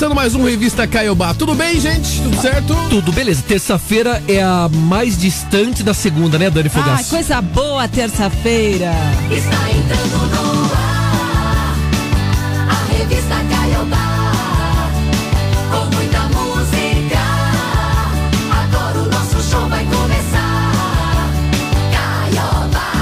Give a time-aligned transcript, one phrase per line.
[0.00, 1.34] começando mais um Revista Caiobá.
[1.34, 2.22] Tudo bem, gente?
[2.22, 2.74] Tudo certo?
[2.88, 3.42] Tudo beleza.
[3.46, 7.02] Terça-feira é a mais distante da segunda, né, Dani Fogaça?
[7.02, 8.94] Ah, coisa boa terça-feira.
[9.30, 11.76] Está entrando no ar
[12.70, 14.32] a revista Caiobá.
[15.70, 17.20] Com muita música.
[18.50, 20.72] Agora o nosso show vai começar.
[21.92, 22.92] Caiobá.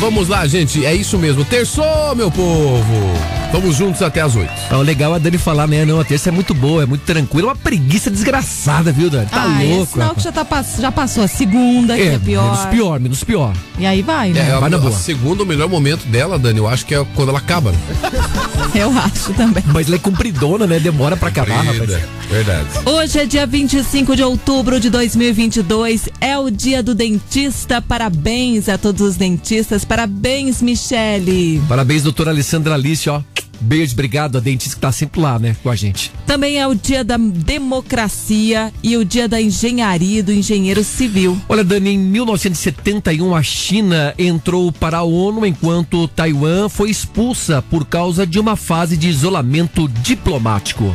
[0.00, 0.84] Vamos lá, gente.
[0.84, 1.44] É isso mesmo.
[1.44, 3.41] Terçou, meu povo.
[3.52, 4.50] Vamos juntos até as oito.
[4.70, 5.84] É legal a Dani falar, né?
[5.84, 7.48] Não, a terça é muito boa, é muito tranquila.
[7.48, 9.26] Uma preguiça desgraçada, viu, Dani?
[9.26, 9.92] Tá ah, é louco.
[9.92, 10.46] sinal que já, tá,
[10.80, 12.44] já passou a segunda, que é, pior.
[12.44, 13.52] Menos pior, menos pior.
[13.78, 14.40] E aí vai, né?
[14.40, 14.92] É, Vai na a, a boa.
[14.92, 17.72] segundo, o melhor momento dela, Dani, eu acho que é quando ela acaba.
[17.72, 17.78] né?
[18.74, 19.62] Eu acho também.
[19.66, 20.80] Mas ela é compridona, né?
[20.80, 22.08] Demora pra acabar, Querida, rapaz.
[22.30, 22.66] Verdade.
[22.86, 27.82] Hoje é dia 25 de outubro de 2022, é o dia do dentista.
[27.82, 29.84] Parabéns a todos os dentistas.
[29.84, 31.62] Parabéns, Michele.
[31.68, 33.20] Parabéns, doutora Alessandra Alice, ó.
[33.62, 36.10] Beijo, obrigado a dentista que tá sempre lá, né, com a gente.
[36.26, 41.38] Também é o dia da democracia e o dia da engenharia e do engenheiro civil.
[41.48, 47.86] Olha, Dani, em 1971 a China entrou para a ONU enquanto Taiwan foi expulsa por
[47.86, 50.94] causa de uma fase de isolamento diplomático.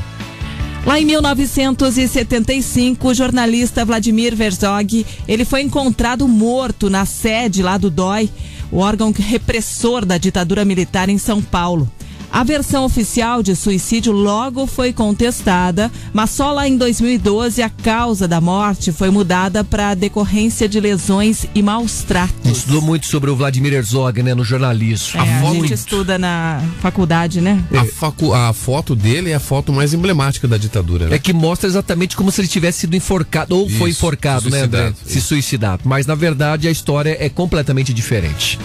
[0.85, 7.89] Lá em 1975, o jornalista Vladimir Herzog, ele foi encontrado morto na sede lá do
[7.89, 8.29] DOI,
[8.71, 11.91] o órgão repressor da ditadura militar em São Paulo.
[12.31, 18.27] A versão oficial de suicídio logo foi contestada, mas só lá em 2012 a causa
[18.27, 22.51] da morte foi mudada para decorrência de lesões e maus A gente tratos.
[22.57, 25.19] estudou muito sobre o Vladimir Herzog, né, no jornalismo.
[25.19, 27.63] É, a foto- gente estuda na faculdade, né?
[27.75, 31.15] A, facu- a foto dele é a foto mais emblemática da ditadura, né?
[31.15, 34.61] É que mostra exatamente como se ele tivesse sido enforcado, ou foi Isso, enforcado, né,
[34.63, 34.93] André?
[35.05, 35.83] Se suicidado.
[35.85, 38.59] Mas na verdade a história é completamente diferente.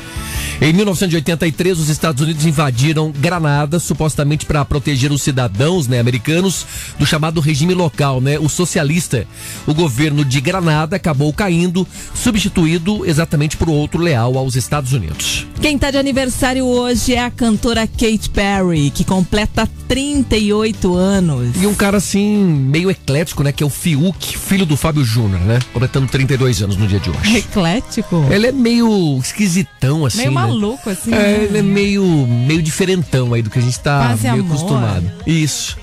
[0.62, 6.65] Em 1983, os Estados Unidos invadiram Granada, supostamente para proteger os cidadãos né, americanos
[6.97, 9.27] do chamado regime local, né, o socialista.
[9.67, 11.84] O governo de Granada acabou caindo,
[12.15, 15.49] substituído exatamente por outro leal aos Estados Unidos.
[15.61, 21.61] Quem tá de aniversário hoje é a cantora Kate Perry, que completa 38 anos.
[21.61, 25.41] E um cara assim, meio eclético, né, que é o Fiuk, filho do Fábio Júnior,
[25.41, 27.39] né, completando 32 anos no dia de hoje.
[27.39, 28.25] Eclético.
[28.31, 30.19] Ele é meio esquisitão, assim.
[30.19, 30.51] Meio né?
[30.52, 31.12] Maluco, assim.
[31.12, 31.44] É, né?
[31.44, 34.56] ele é meio, meio diferentão aí do que a gente tá Quase meio amor.
[34.56, 35.12] acostumado.
[35.26, 35.76] Isso.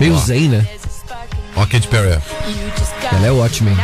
[0.00, 0.18] Meio Ó.
[0.18, 0.66] zen, né?
[1.56, 2.18] Ó, Kate Perry.
[3.12, 3.76] Ela é ótima, hein?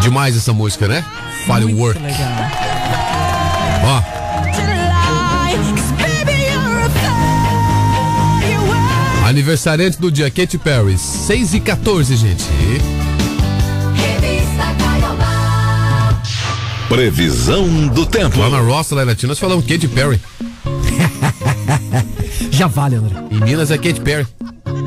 [0.00, 1.04] Demais essa música, né?
[1.46, 2.00] Firework.
[3.84, 4.02] Ó,
[9.32, 10.96] aniversariante do dia, Kate Perry.
[10.96, 12.44] 6 e 14, gente.
[13.94, 16.22] Revista Caiobá.
[16.88, 18.38] Previsão do tempo.
[18.38, 20.20] Lá na Roça, lá em Latina, nós falamos Kate Perry.
[22.52, 23.16] Já vale, André.
[23.30, 24.26] Em Minas é Kate Perry.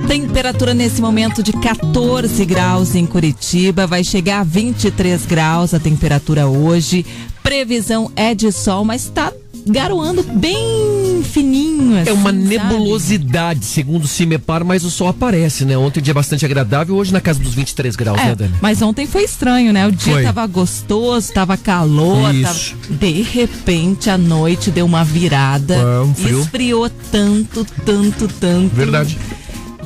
[0.08, 6.48] Temperatura nesse momento de 14 graus em Curitiba, vai chegar a 23 graus a temperatura
[6.48, 7.04] hoje.
[7.42, 9.34] Previsão é de sol, mas tá
[9.68, 11.98] garoando bem fininho.
[12.06, 12.58] É uma assim, sabe?
[12.58, 15.78] nebulosidade, segundo o CIMEPAR, mas o sol aparece, né?
[15.78, 18.53] Ontem dia bastante agradável, hoje na casa dos 23 graus, né, É, Dani?
[18.62, 19.88] mas ontem foi estranho, né?
[19.88, 20.24] O dia Foi.
[20.24, 22.76] tava gostoso, tava calor, Isso.
[22.76, 26.42] tava- de repente a noite deu uma virada, É, um frio.
[26.42, 28.76] esfriou tanto, tanto, tanto.
[28.76, 29.18] Verdade.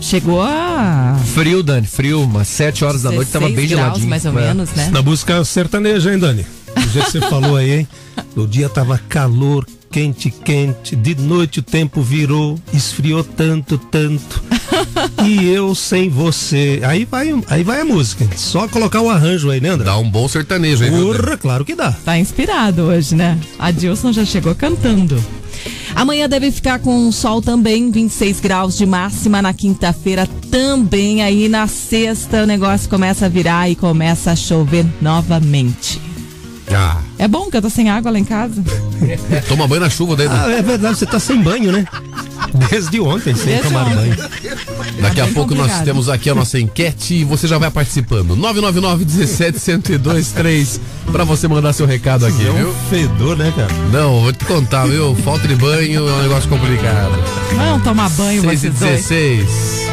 [0.01, 4.09] Chegou a Frio, Dani, frio, umas 7 horas da noite tava 16 bem graus, geladinho.
[4.09, 4.47] mais ou É.
[4.47, 4.89] menos, né?
[4.93, 6.45] Na música sertaneja, hein, Dani?
[6.89, 7.87] Do jeito que você falou aí, hein?
[8.35, 10.95] No dia tava calor, quente, quente.
[10.95, 14.41] De noite o tempo virou, esfriou tanto, tanto.
[15.25, 16.79] E eu sem você.
[16.83, 18.25] Aí vai, aí vai a música.
[18.35, 19.85] Só colocar o arranjo aí, né, André?
[19.85, 20.91] Dá um bom sertanejo, hein?
[20.91, 21.91] Porra, claro que dá.
[21.91, 23.37] Tá inspirado hoje, né?
[23.59, 25.21] A Dilson já chegou cantando.
[25.93, 31.21] Amanhã deve ficar com sol também, 26 graus de máxima na quinta-feira também.
[31.21, 36.08] Aí na sexta o negócio começa a virar e começa a chover novamente.
[36.75, 38.63] Ah, É bom que eu tô sem água lá em casa.
[39.47, 40.27] toma banho na chuva daí.
[40.29, 41.85] Ah, é verdade, você tá sem banho, né?
[42.69, 43.95] Desde ontem, sem Desde tomar ontem.
[43.95, 44.15] banho.
[45.01, 45.85] Daqui a bem pouco nós complicado.
[45.85, 48.35] temos aqui a nossa enquete e você já vai participando.
[48.35, 50.79] 999 17 102 3
[51.11, 52.69] pra você mandar seu recado aqui, É viu?
[52.69, 53.71] um fedor, né, cara?
[53.91, 55.15] Não, vou te contar, viu?
[55.23, 57.11] Falta de banho é um negócio complicado.
[57.55, 58.91] Vamos tomar banho 6 e vocês dois.
[59.07, 59.81] 16.
[59.87, 59.88] É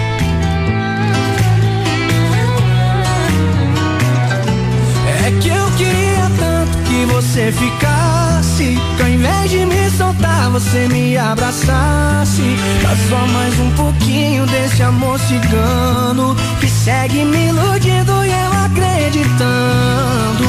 [7.37, 8.79] você ficasse.
[8.97, 12.57] Que ao invés de me soltar, você me abraçasse.
[12.83, 16.35] Dá só mais um pouquinho desse amor cigano.
[16.61, 20.47] Que segue me iludindo e eu acreditando.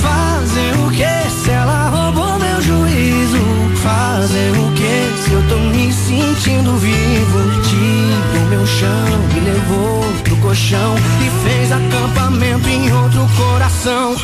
[0.00, 3.44] Fazer o que se ela roubou meu juízo?
[3.82, 7.60] Fazer o que se eu tô me sentindo vivo?
[7.68, 13.26] Tirou meu chão, me levou pro colchão e fez acampamento em outro.
[13.36, 14.16] Coração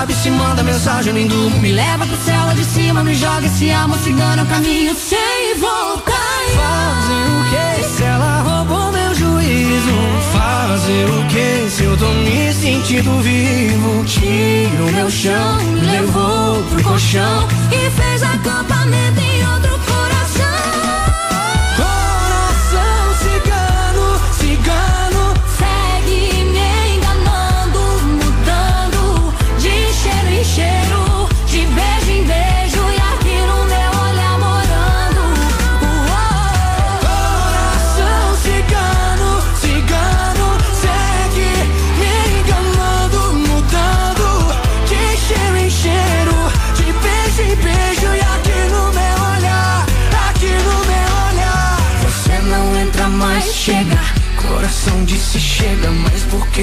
[0.00, 1.58] sabe se manda mensagem, nem durmo.
[1.60, 6.14] Me leva pro céu lá de cima, me joga esse amor cigano, caminho sem voltar.
[6.56, 9.92] Fazer o que se ela roubou meu juízo?
[10.32, 14.04] Fazer o que se eu tô me sentindo vivo?
[14.06, 15.58] Tiro meu chão,
[15.92, 17.46] levou pro colchão.
[17.70, 19.29] E fez acampamento em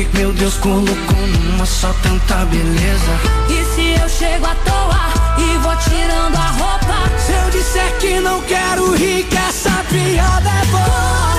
[0.05, 3.11] que meu Deus colocou numa só tanta beleza?
[3.49, 7.09] E se eu chego à toa e vou tirando a roupa?
[7.17, 11.36] Se eu disser que não quero rir, que essa piada é boa.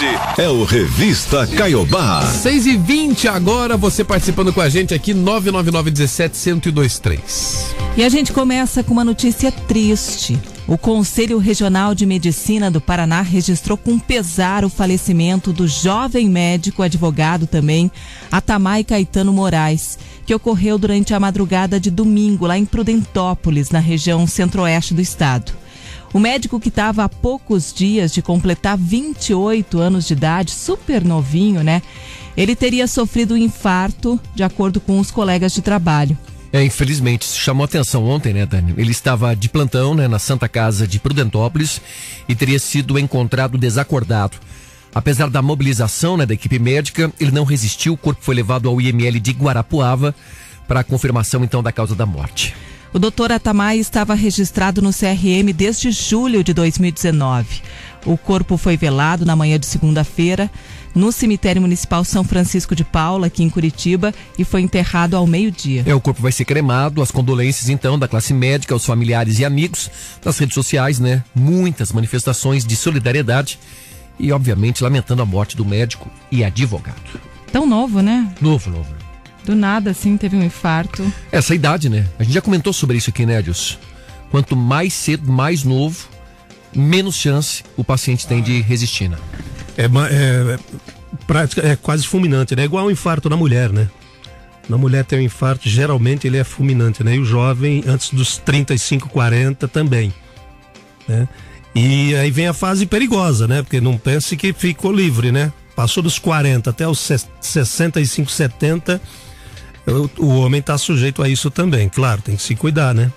[0.00, 2.24] Este é o Revista Caiobá.
[2.24, 7.74] 6 e 20 agora, você participando com a gente aqui, 999 17 1023.
[7.98, 10.40] E a gente começa com uma notícia triste.
[10.66, 16.82] O Conselho Regional de Medicina do Paraná registrou com pesar o falecimento do jovem médico,
[16.82, 17.92] advogado também,
[18.32, 24.26] Atamai Caetano Moraes, que ocorreu durante a madrugada de domingo lá em Prudentópolis, na região
[24.26, 25.52] centro-oeste do estado.
[26.12, 31.62] O médico que estava há poucos dias de completar 28 anos de idade, super novinho,
[31.62, 31.82] né?
[32.36, 36.18] Ele teria sofrido um infarto, de acordo com os colegas de trabalho.
[36.52, 38.74] É, infelizmente, isso chamou atenção ontem, né, Dani?
[38.76, 41.80] Ele estava de plantão, né, na Santa Casa de Prudentópolis
[42.28, 44.36] e teria sido encontrado desacordado.
[44.92, 48.80] Apesar da mobilização né, da equipe médica, ele não resistiu, o corpo foi levado ao
[48.80, 50.12] IML de Guarapuava
[50.66, 52.52] para a confirmação, então, da causa da morte.
[52.92, 57.62] O doutor Atamai estava registrado no CRM desde julho de 2019.
[58.04, 60.50] O corpo foi velado na manhã de segunda-feira
[60.92, 65.84] no cemitério municipal São Francisco de Paula, aqui em Curitiba, e foi enterrado ao meio-dia.
[65.86, 69.44] É, o corpo vai ser cremado, as condolências então da classe médica, aos familiares e
[69.44, 69.88] amigos,
[70.24, 71.22] nas redes sociais, né?
[71.32, 73.58] Muitas manifestações de solidariedade
[74.18, 77.20] e, obviamente, lamentando a morte do médico e advogado.
[77.52, 78.32] Tão novo, né?
[78.40, 78.99] Novo, novo.
[79.50, 81.12] Do nada, assim, teve um infarto.
[81.32, 82.06] Essa idade, né?
[82.20, 83.74] A gente já comentou sobre isso aqui, né, Edilson?
[84.30, 86.08] Quanto mais cedo, mais novo,
[86.72, 89.16] menos chance o paciente tem de resistir, né?
[89.76, 90.58] É, é,
[91.26, 92.62] prática, é quase fulminante, né?
[92.62, 93.88] É igual um infarto na mulher, né?
[94.68, 97.16] Na mulher tem um infarto, geralmente ele é fulminante, né?
[97.16, 100.14] E o jovem, antes dos 35, 40 também,
[101.08, 101.26] né?
[101.74, 103.62] E aí vem a fase perigosa, né?
[103.62, 105.52] Porque não pense que ficou livre, né?
[105.74, 109.00] Passou dos 40 até os ses- 65, 70,
[109.90, 111.88] o, o homem está sujeito a isso também.
[111.88, 113.12] Claro, tem que se cuidar, né?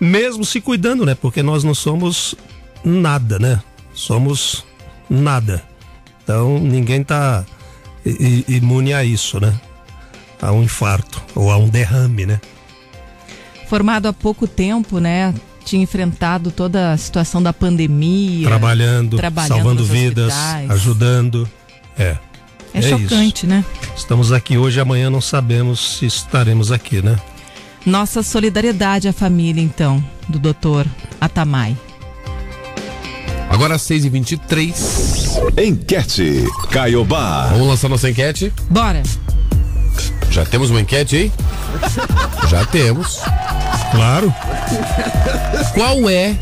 [0.00, 1.14] Mesmo se cuidando, né?
[1.14, 2.34] Porque nós não somos
[2.84, 3.60] nada, né?
[3.94, 4.64] Somos
[5.08, 5.62] nada.
[6.24, 7.44] Então ninguém tá
[8.04, 9.52] i- imune a isso, né?
[10.40, 12.40] A um infarto ou a um derrame, né?
[13.68, 15.32] Formado há pouco tempo, né?
[15.64, 18.46] Tinha enfrentado toda a situação da pandemia.
[18.48, 20.70] Trabalhando, trabalhando salvando vidas, hospitais.
[20.70, 21.48] ajudando.
[21.96, 22.16] É.
[22.74, 22.88] É, isso.
[22.88, 23.64] chocante, né?
[23.96, 27.18] Estamos aqui hoje, amanhã não sabemos se estaremos aqui, né?
[27.84, 30.86] Nossa solidariedade à família, então, do doutor
[31.20, 31.76] Atamai.
[33.50, 35.62] Agora 6h23.
[35.62, 37.48] Enquete Caiobá.
[37.48, 38.52] Vamos lançar nossa enquete?
[38.70, 39.02] Bora!
[40.30, 41.32] Já temos uma enquete aí?
[42.48, 43.20] Já temos.
[43.90, 44.32] Claro.
[45.74, 46.34] Qual é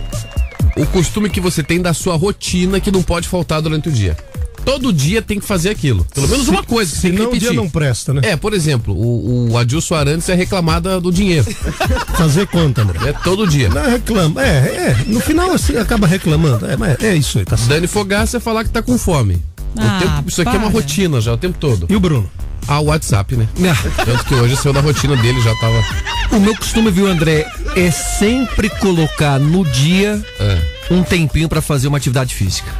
[0.77, 4.17] o costume que você tem da sua rotina que não pode faltar durante o dia?
[4.65, 6.07] Todo dia tem que fazer aquilo.
[6.15, 8.21] Pelo menos uma coisa que você tem que Senão o dia não presta, né?
[8.25, 11.47] É, por exemplo, o, o Adilson Arantes é reclamada do dinheiro.
[12.17, 13.11] Fazer conta, André.
[13.11, 13.69] É todo dia.
[13.69, 14.43] Não, reclama.
[14.45, 14.49] É,
[15.01, 15.05] é.
[15.07, 16.67] No final assim, acaba reclamando.
[16.67, 17.71] É, mas é isso aí, tá certo.
[17.71, 19.43] Dani Fogaça é falar que tá com fome.
[19.77, 20.81] Ah, tempo- isso aqui é uma para.
[20.81, 21.87] rotina já, o tempo todo.
[21.89, 22.29] E o Bruno?
[22.69, 23.49] Ah, o WhatsApp, né?
[24.05, 25.83] Tanto que hoje saiu da rotina dele, já tava.
[26.37, 30.59] O meu costume, viu, André, é sempre colocar no dia É.
[30.91, 32.71] um tempinho pra fazer uma atividade física.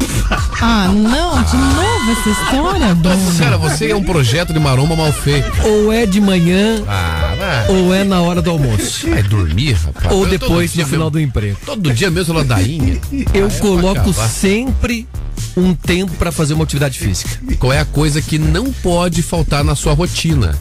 [0.62, 3.38] Ah, não, de novo essa história, Bruno.
[3.38, 5.50] Cara, você é um projeto de maromba mal feito.
[5.66, 9.08] Ou é de manhã, Ah, vai, ou é na hora do almoço.
[9.08, 10.14] vai dormir, rapaz.
[10.14, 11.56] Ou Eu depois dia no final mesmo- do emprego.
[11.64, 13.00] Todo dia mesmo ladainha.
[13.32, 14.28] Eu Ah, é pra coloco acabar.
[14.28, 15.08] sempre
[15.56, 17.40] um tempo pra fazer uma atividade física.
[17.58, 20.54] Qual é a coisa que não pode faltar na sua rotina?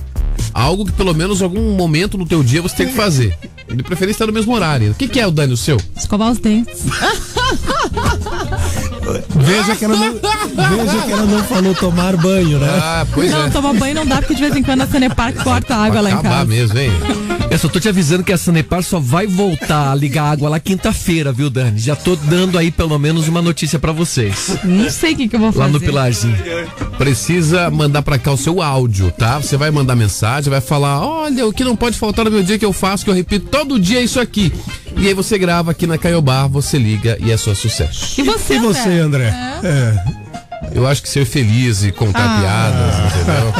[0.53, 3.38] Algo que pelo menos algum momento no teu dia você tem que fazer.
[3.67, 4.91] De preferência no mesmo horário.
[4.91, 5.77] O que, que é o Dani o seu?
[5.96, 6.79] Escovar os dentes.
[9.36, 12.68] Veja que ela não, veja que ela não falou tomar banho, né?
[12.82, 13.50] Ah, pois não, é.
[13.50, 16.10] tomar banho não dá, porque de vez em quando a Sanepar corta a água lá
[16.10, 16.46] em Acabar casa.
[16.46, 16.92] mesmo, hein?
[17.50, 20.50] Eu só tô te avisando que a Sanepar só vai voltar a ligar a água
[20.50, 21.80] lá quinta-feira, viu, Dani?
[21.80, 24.58] Já tô dando aí pelo menos uma notícia pra vocês.
[24.63, 25.66] Não sei o que, que eu vou fazer.
[25.66, 26.38] Lá no Pilarzinho.
[26.98, 29.38] Precisa mandar pra cá o seu áudio, tá?
[29.39, 32.60] Você vai mandar mensagem, vai falar: olha, o que não pode faltar no meu dia
[32.60, 34.51] que eu faço, que eu repito todo dia é isso aqui.
[35.00, 38.20] E aí você grava aqui na Caiobá, você liga e é só sucesso.
[38.20, 38.74] E você, E André?
[38.74, 39.34] você, André?
[39.63, 40.03] É.
[40.74, 42.39] Eu acho que ser feliz e contar Ah.
[42.41, 43.53] piadas, entendeu?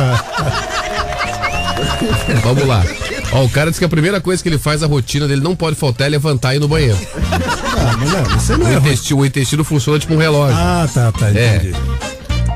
[2.43, 2.84] Vamos lá.
[3.31, 5.55] Ó, o cara diz que a primeira coisa que ele faz, a rotina dele não
[5.55, 6.98] pode faltar é levantar e ir no banheiro.
[7.22, 8.75] Ah, mas não, você não O é.
[8.75, 10.58] intestino, o intestino funciona tipo um relógio.
[10.58, 11.72] Ah, tá, tá, É.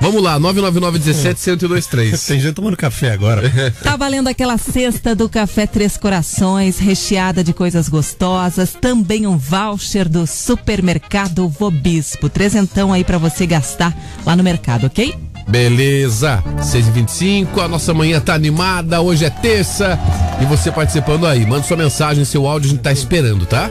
[0.03, 2.27] Vamos lá, 999-17-1023.
[2.27, 3.50] Tem gente tomando café agora.
[3.81, 8.74] Tá valendo aquela cesta do Café Três Corações, recheada de coisas gostosas.
[8.74, 12.27] Também um voucher do supermercado Vobispo.
[12.27, 15.15] Trezentão aí pra você gastar lá no mercado, ok?
[15.48, 19.98] Beleza, 6h25, a nossa manhã tá animada, hoje é terça
[20.41, 23.69] e você participando aí, manda sua mensagem, seu áudio, a gente tá esperando, tá?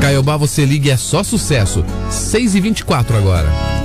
[0.00, 1.84] Caiobá, você liga e é só sucesso.
[2.10, 3.83] 6h24 agora.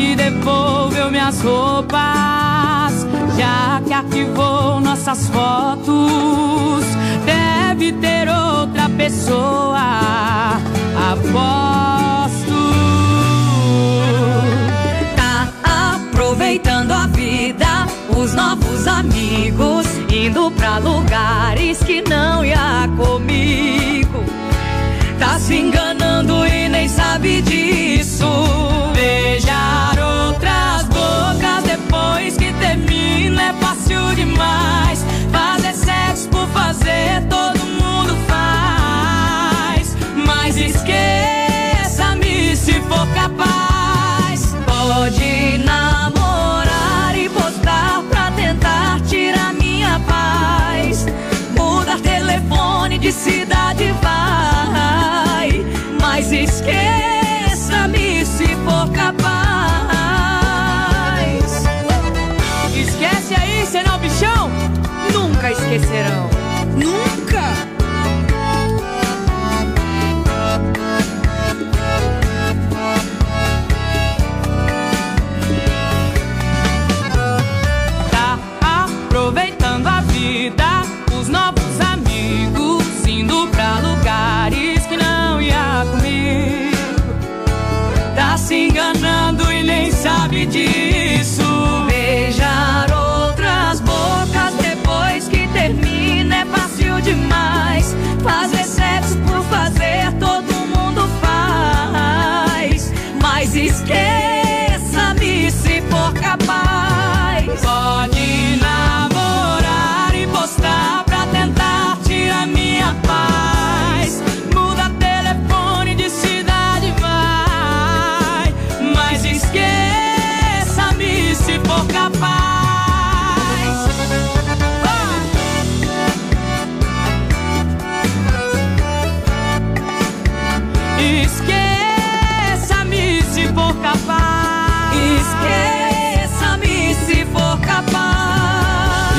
[0.00, 6.84] Que devolveu minhas roupas, já que arquivou nossas fotos,
[7.26, 10.56] deve ter outra pessoa.
[11.12, 12.60] Aposto.
[15.16, 15.50] Tá
[15.96, 24.24] aproveitando a vida, os novos amigos, indo pra lugares que não ia comigo.
[25.18, 28.69] Tá se enganando e nem sabe disso.
[33.90, 35.04] Fácil demais.
[35.32, 39.96] Fazer sexo por fazer todo mundo faz.
[40.26, 44.54] Mas esqueça-me se for capaz.
[44.66, 51.06] Pode namorar e postar pra tentar tirar minha paz.
[51.56, 55.64] Mudar telefone de cidade vai.
[56.00, 57.19] Mas esqueça-me
[65.74, 66.28] esquecerão.
[66.76, 67.40] Nunca!
[78.10, 78.38] Tá
[78.84, 80.82] aproveitando a vida,
[81.16, 86.76] os novos amigos, indo pra lugares que não ia comigo.
[88.16, 90.79] Tá se enganando e nem sabe disso.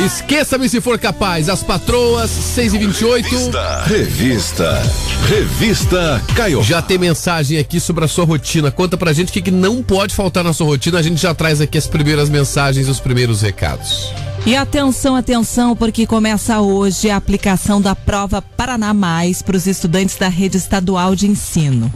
[0.04, 1.48] Esqueça-me se for capaz.
[1.48, 3.84] As patroas, 6 e 28 Revista.
[3.84, 4.82] Revista.
[5.28, 6.66] Revista Caiobá.
[6.66, 8.72] Já tem mensagem aqui sobre a sua rotina.
[8.72, 10.98] Conta pra gente o que, que não pode faltar na sua rotina.
[10.98, 14.12] A gente já traz aqui as primeiras mensagens, os primeiros recados.
[14.44, 20.16] E atenção, atenção, porque começa hoje a aplicação da prova Paraná Mais para os estudantes
[20.16, 21.94] da rede estadual de ensino.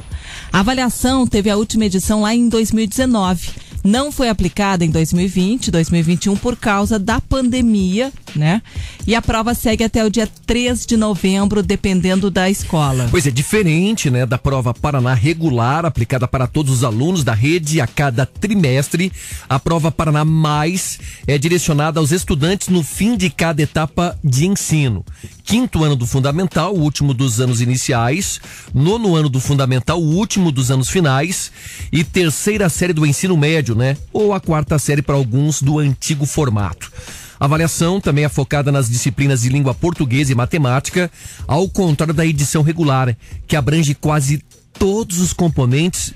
[0.53, 3.64] A avaliação teve a última edição lá em 2019.
[3.85, 8.63] Não foi aplicada em 2020, 2021 por causa da pandemia, né?
[9.05, 13.07] E a prova segue até o dia 3 de novembro, dependendo da escola.
[13.11, 17.79] Pois é, diferente, né, da prova Paraná regular, aplicada para todos os alunos da rede
[17.79, 19.11] a cada trimestre,
[19.47, 25.05] a prova Paraná Mais é direcionada aos estudantes no fim de cada etapa de ensino.
[25.45, 28.41] Quinto ano do fundamental, o último dos anos iniciais,
[28.73, 31.51] nono ano do fundamental, o último dos anos finais,
[31.91, 33.95] e terceira série do ensino médio, né?
[34.11, 36.91] Ou a quarta série para alguns do antigo formato.
[37.39, 41.11] A avaliação também é focada nas disciplinas de língua portuguesa e matemática,
[41.47, 44.43] ao contrário da edição regular, que abrange quase
[44.79, 46.11] todos os componentes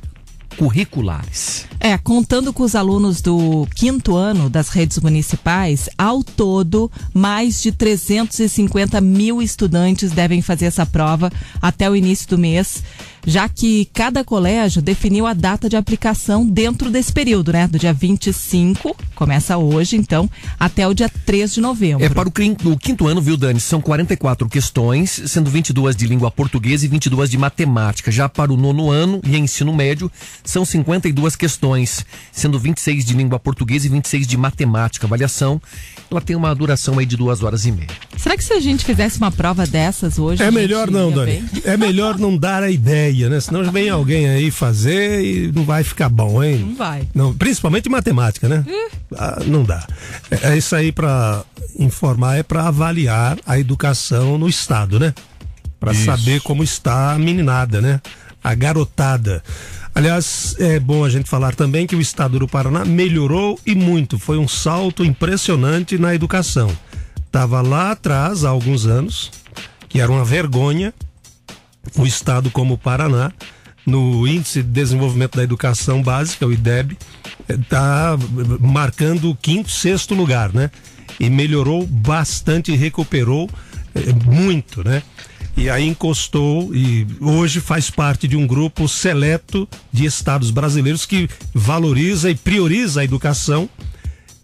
[0.60, 1.66] curriculares.
[1.80, 7.72] É, contando com os alunos do quinto ano das redes municipais, ao todo, mais de
[7.72, 12.84] 350 mil estudantes devem fazer essa prova até o início do mês,
[13.26, 17.68] já que cada colégio definiu a data de aplicação dentro desse período, né?
[17.68, 20.30] Do dia 25, começa hoje, então,
[20.60, 22.04] até o dia 3 de novembro.
[22.06, 23.60] É para o, quinto ano, viu, Dani?
[23.60, 28.12] São 44 questões, sendo 22 de língua portuguesa e 22 de matemática.
[28.12, 30.12] Já para o nono ano e ensino médio,
[30.44, 35.06] são 52 questões, sendo 26 de língua portuguesa e 26 de matemática.
[35.06, 35.62] A avaliação,
[36.10, 37.88] ela tem uma duração aí de duas horas e meia.
[38.18, 40.44] Será que se a gente fizesse uma prova dessas hoje?
[40.44, 41.32] É melhor não, Dani.
[41.32, 41.44] bem?
[41.64, 43.40] É melhor não dar a ideia, né?
[43.40, 46.60] Senão vem alguém aí fazer e não vai ficar bom, hein?
[46.60, 47.08] Não vai.
[47.14, 48.66] Não, principalmente matemática, né?
[49.16, 49.86] Ah, não dá.
[50.30, 51.44] É, é isso aí para
[51.78, 55.14] informar, é para avaliar a educação no estado, né?
[55.80, 58.02] Para saber como está a meninada, né?
[58.44, 59.42] A garotada.
[59.96, 64.20] Aliás, é bom a gente falar também que o estado do Paraná melhorou e muito.
[64.20, 66.70] Foi um salto impressionante na educação.
[67.32, 69.32] Tava lá atrás, há alguns anos,
[69.88, 70.94] que era uma vergonha
[71.96, 73.32] o estado como o Paraná,
[73.86, 76.98] no Índice de Desenvolvimento da Educação Básica, o IDEB,
[77.48, 78.18] está
[78.60, 80.70] marcando o quinto, sexto lugar, né?
[81.20, 83.50] E melhorou bastante, recuperou
[83.96, 85.02] eh, muito, né?
[85.58, 91.28] E aí encostou e hoje faz parte de um grupo seleto de estados brasileiros que
[91.54, 93.70] valoriza e prioriza a educação,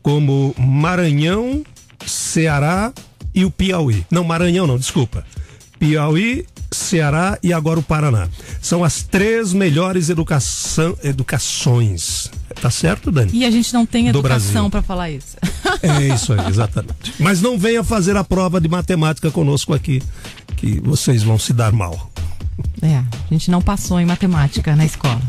[0.02, 1.64] como Maranhão,
[2.06, 2.92] Ceará
[3.34, 4.06] e o Piauí.
[4.12, 5.26] Não, Maranhão não, desculpa.
[5.80, 8.28] Piauí, Ceará e agora o Paraná.
[8.62, 12.32] São as três melhores educação, educações.
[12.62, 13.32] Tá certo, Dani?
[13.34, 15.36] E a gente não tem Do educação para falar isso.
[15.82, 17.14] É isso aí, exatamente.
[17.20, 20.02] Mas não venha fazer a prova de matemática conosco aqui,
[20.56, 22.12] que vocês vão se dar mal.
[22.82, 25.22] É, a gente não passou em matemática na escola.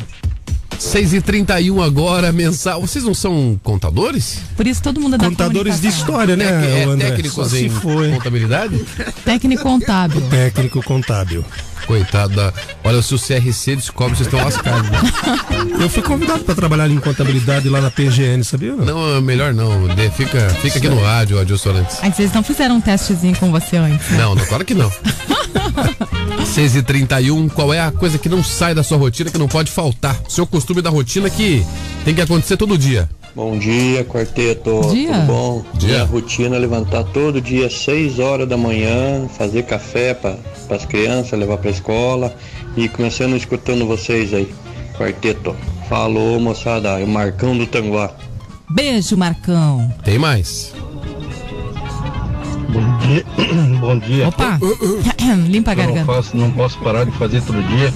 [0.82, 2.80] 6 e 31 agora, mensal.
[2.80, 4.40] Vocês não são contadores?
[4.56, 7.10] Por isso todo mundo é da Contadores de história, né, é, André?
[7.10, 8.10] técnicos Só se em foi.
[8.12, 8.84] contabilidade?
[9.24, 10.20] Técnico contábil.
[10.28, 11.44] Técnico contábil.
[11.86, 12.52] Coitada.
[12.82, 14.88] Olha, se o CRC descobre, vocês estão lascados.
[14.90, 14.98] né?
[15.80, 18.74] Eu fui convidado para trabalhar em contabilidade lá na PGN, sabia?
[18.74, 19.86] Não, é melhor não.
[19.94, 21.98] De- Fica, fica aqui no rádio, Adilson Sorantes.
[22.02, 24.08] Aí vocês não fizeram um testezinho com você antes.
[24.10, 24.18] né?
[24.18, 24.90] Não, não, claro que não.
[26.46, 29.48] 6 e 31 qual é a coisa que não sai da sua rotina, que não
[29.48, 30.16] pode faltar?
[30.28, 31.64] Seu costume da rotina que
[32.04, 33.08] tem que acontecer todo dia.
[33.36, 34.80] Bom dia, quarteto.
[34.90, 35.12] Dia.
[35.12, 35.64] Tudo bom?
[35.74, 35.88] Dia.
[35.90, 40.38] Minha rotina é levantar todo dia às 6 horas da manhã, fazer café para
[40.70, 42.34] as crianças, levar para escola
[42.74, 44.50] e começando escutando vocês aí.
[44.96, 45.54] Quarteto.
[45.86, 46.98] Falou, moçada.
[46.98, 48.10] É o Marcão do Tanguá.
[48.70, 49.92] Beijo, Marcão.
[50.02, 50.72] Tem mais.
[52.70, 53.24] Bom dia.
[53.80, 54.28] Bom dia.
[54.28, 54.58] Opa!
[55.46, 56.06] Limpa a Eu não, garganta.
[56.06, 57.92] faço, não posso parar de fazer todo dia.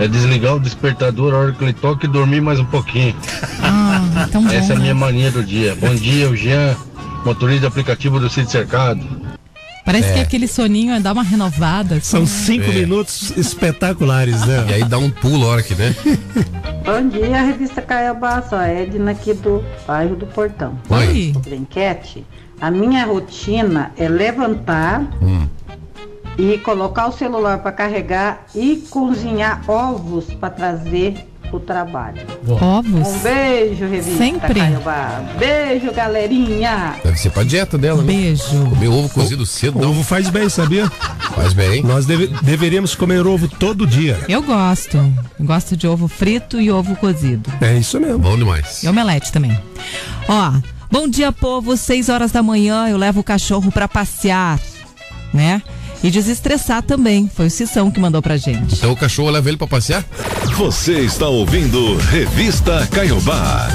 [0.00, 3.14] É desligar o despertador a hora que ele toca e dormir mais um pouquinho.
[3.62, 4.50] Ah, tão bom.
[4.50, 4.82] Essa é a né?
[4.84, 5.76] minha mania do dia.
[5.76, 6.74] Bom dia, o Jean,
[7.24, 9.04] motorista de aplicativo do Sítio Cercado.
[9.84, 11.96] Parece que aquele soninho é dar uma renovada.
[11.96, 12.26] assim, São né?
[12.26, 12.74] cinco É.
[12.74, 14.66] minutos espetaculares, né?
[14.70, 15.94] E aí dá um pulo a hora que, né?
[16.84, 20.78] Bom dia, revista Caiobá, a Edna aqui do bairro do Portão.
[20.88, 21.32] Oi.
[21.34, 22.26] Sobre a enquete,
[22.58, 25.02] a minha rotina é levantar
[26.38, 32.22] e colocar o celular para carregar e cozinhar ovos para trazer o trabalho.
[32.46, 33.08] Ovos.
[33.08, 34.54] Um beijo, revista Sempre.
[34.60, 35.20] Caiobá.
[35.36, 36.94] Beijo, galerinha.
[37.02, 38.06] Deve ser pra dieta dela, né?
[38.12, 38.44] Beijo.
[38.70, 40.88] Comer ovo cozido cedo, não Ovo faz bem, sabia?
[41.34, 41.82] faz bem.
[41.82, 44.16] Nós deve- deveríamos comer ovo todo dia.
[44.28, 44.96] Eu gosto.
[44.96, 47.50] Eu gosto de ovo frito e ovo cozido.
[47.60, 48.20] É isso mesmo.
[48.20, 48.84] Bom demais.
[48.84, 49.58] E omelete também.
[50.28, 50.52] Ó,
[50.92, 51.76] Bom dia, povo.
[51.76, 54.58] Seis horas da manhã eu levo o cachorro pra passear,
[55.32, 55.62] né?
[56.02, 57.30] E desestressar também.
[57.34, 58.74] Foi o Cissão que mandou pra gente.
[58.74, 60.04] Então o cachorro leva ele pra passear?
[60.56, 63.68] Você está ouvindo Revista Caiobá.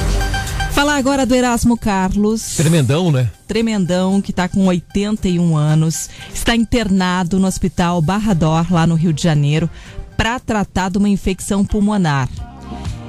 [0.71, 2.57] Falar agora do Erasmo Carlos.
[2.57, 3.31] Tremendão, né?
[3.47, 9.23] Tremendão, que está com 81 anos, está internado no Hospital Barrador, lá no Rio de
[9.23, 9.69] Janeiro,
[10.17, 12.27] para tratar de uma infecção pulmonar.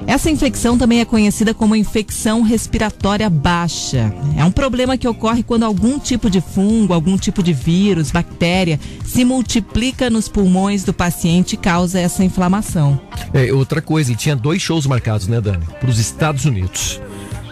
[0.07, 4.11] Essa infecção também é conhecida como infecção respiratória baixa.
[4.37, 8.79] É um problema que ocorre quando algum tipo de fungo, algum tipo de vírus, bactéria
[9.05, 12.97] se multiplica nos pulmões do paciente e causa essa inflamação.
[13.33, 15.65] É, outra coisa, ele tinha dois shows marcados, né, Dani?
[15.77, 17.01] Para os Estados Unidos.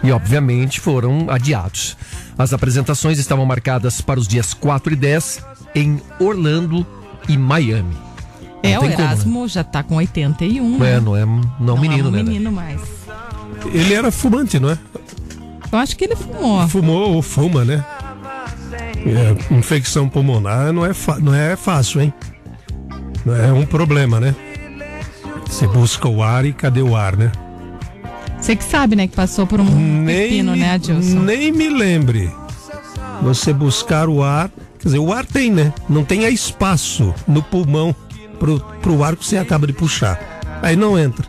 [0.02, 1.94] E, obviamente, foram adiados.
[2.38, 5.42] As apresentações estavam marcadas para os dias 4 e 10
[5.74, 6.86] em Orlando
[7.28, 8.05] e Miami.
[8.68, 9.12] É, Não o tem como, né?
[9.12, 10.76] Erasmo já está com 81.
[10.76, 11.00] É, né?
[11.00, 11.24] não é,
[11.60, 12.18] não é um menino, é um né?
[12.18, 12.30] Dani?
[12.30, 12.80] menino mais.
[13.72, 14.78] Ele era fumante, não é?
[15.72, 16.68] Eu acho que ele fumou.
[16.68, 17.84] Fumou ou fuma, né?
[19.06, 22.12] É, infecção pulmonar não é, não é fácil, hein?
[23.24, 24.34] Não É um problema, né?
[25.46, 27.30] Você busca o ar e cadê o ar, né?
[28.40, 31.20] Você que sabe, né, que passou por um pepino, né, Adilson?
[31.20, 32.30] nem me lembre.
[33.22, 34.50] Você buscar o ar.
[34.78, 35.72] Quer dizer, o ar tem, né?
[35.88, 37.94] Não tem espaço no pulmão
[38.38, 40.40] pro, pro ar que você acaba de puxar.
[40.62, 41.26] Aí não entra.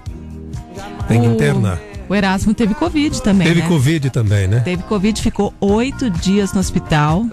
[1.08, 1.80] Tem que O- internar.
[2.10, 3.68] O Erasmo teve Covid também, Teve né?
[3.68, 4.62] Covid também, né?
[4.62, 7.26] Teve Covid, ficou oito dias no hospital.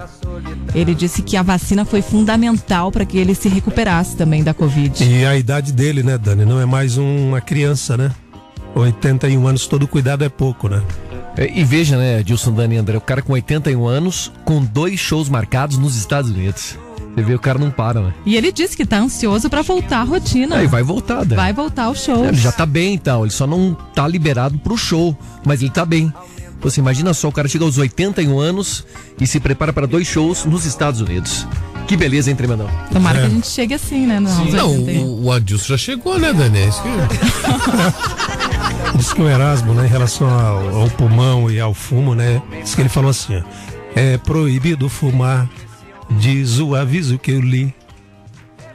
[0.74, 5.04] Ele disse que a vacina foi fundamental para que ele se recuperasse também da Covid.
[5.04, 6.44] E a idade dele, né, Dani?
[6.44, 8.10] Não é mais uma criança, né?
[8.74, 10.82] 81 anos, todo cuidado é pouco, né?
[11.36, 14.98] É, E veja, né, Dilson Dani e André, o cara com 81 anos, com dois
[14.98, 16.76] shows marcados nos Estados Unidos.
[17.14, 18.14] Você vê, o cara não para, né?
[18.26, 20.56] E ele disse que tá ansioso para voltar à rotina.
[20.56, 21.36] Aí vai voltar, Dani.
[21.36, 22.24] Vai voltar ao show.
[22.24, 25.60] É, Ele já tá bem e tal, ele só não tá liberado pro show, mas
[25.62, 26.12] ele tá bem.
[26.60, 28.84] Você imagina só, o cara chega aos 81 anos
[29.20, 31.46] e se prepara para dois shows nos Estados Unidos.
[31.86, 32.68] Que beleza, hein, Tremendão?
[32.90, 33.20] Tomara É.
[33.20, 34.18] que a gente chegue assim, né?
[34.18, 36.58] Não, Não, o, o Adilson já chegou, né, Dani?
[36.58, 36.88] É isso que-
[38.96, 42.40] Diz que o Erasmo, né, em relação ao, ao pulmão e ao fumo, né?
[42.62, 43.42] Diz que ele falou assim: ó,
[43.94, 45.48] é proibido fumar,
[46.10, 47.74] diz o aviso que eu li.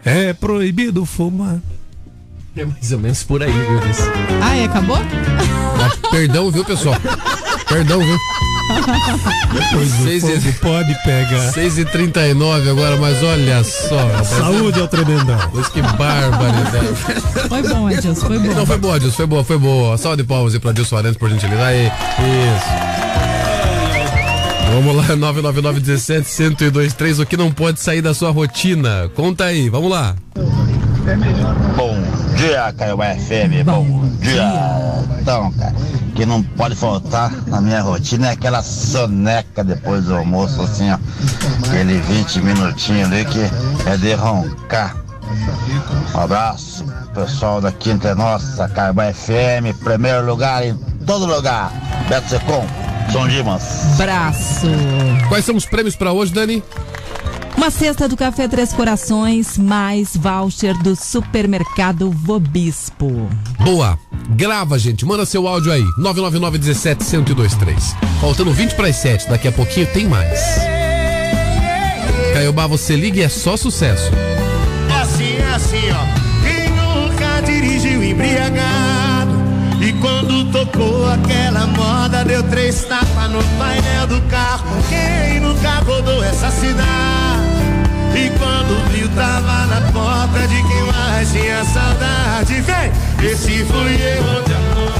[0.05, 1.59] É proibido fumar.
[2.55, 3.79] É mais ou menos por aí, viu?
[4.41, 4.97] Ah, e acabou?
[4.97, 6.95] Ah, Perdão, viu, pessoal?
[7.67, 8.17] Perdão, viu?
[9.53, 11.51] Depois do Seis e- fogo pode pegar.
[11.53, 13.97] 6h39 agora, mas olha só.
[14.07, 14.27] rapaz.
[14.27, 15.37] Saúde ao tremendão.
[15.53, 16.95] Mas que barbaridade.
[17.47, 18.53] Foi bom, Adilson, foi bom.
[18.53, 19.97] Não, foi boa, Adilson, foi boa, foi boa.
[19.97, 21.63] Salve de palmas aí pra Adilson Arantes, por gentileza.
[21.63, 23.28] Aí, isso.
[24.73, 29.09] Vamos lá, 999-17-1023, o que não pode sair da sua rotina?
[29.15, 30.15] Conta aí, vamos lá.
[31.75, 31.97] Bom
[32.35, 33.65] dia, Caio FM.
[33.65, 34.43] Bom, dia.
[35.19, 35.73] Então, cara,
[36.15, 40.97] que não pode faltar na minha rotina é aquela soneca depois do almoço, assim, ó.
[41.67, 43.39] Aquele 20 minutinhos ali que
[43.89, 44.95] é de roncar.
[46.13, 51.71] Um abraço, pessoal da Quinta é Nossa, Caio FM, primeiro lugar em todo lugar.
[52.07, 52.65] Beto Secom,
[53.11, 53.63] São Dimas.
[53.97, 54.67] Braço.
[55.27, 56.63] Quais são os prêmios pra hoje, Dani?
[57.57, 63.29] Uma cesta do Café Três Corações, mais voucher do supermercado Vobispo.
[63.59, 63.99] Boa.
[64.29, 65.05] Grava, gente.
[65.05, 65.83] Manda seu áudio aí.
[65.99, 67.75] 999-17-1023.
[68.21, 69.27] Faltando 20 para as 7.
[69.29, 70.39] Daqui a pouquinho tem mais.
[72.33, 74.09] Caiobá, você liga e é só sucesso.
[75.01, 76.05] Assim, é assim, ó.
[76.45, 78.78] Quem nunca dirigiu embriagado?
[80.01, 84.65] Quando tocou aquela moda, deu três tapas no painel do carro.
[84.87, 87.59] Quem nunca rodou essa cidade?
[88.15, 92.61] E quando viu, tava na porta de quem mais tinha saudade.
[92.61, 92.91] Vem,
[93.29, 94.33] esse fui eu à
[94.75, 94.99] noite.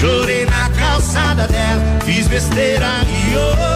[0.00, 3.71] Chorei na calçada dela, fiz besteira e hoje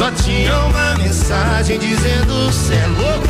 [0.00, 3.28] só tinha uma mensagem dizendo cê é louco,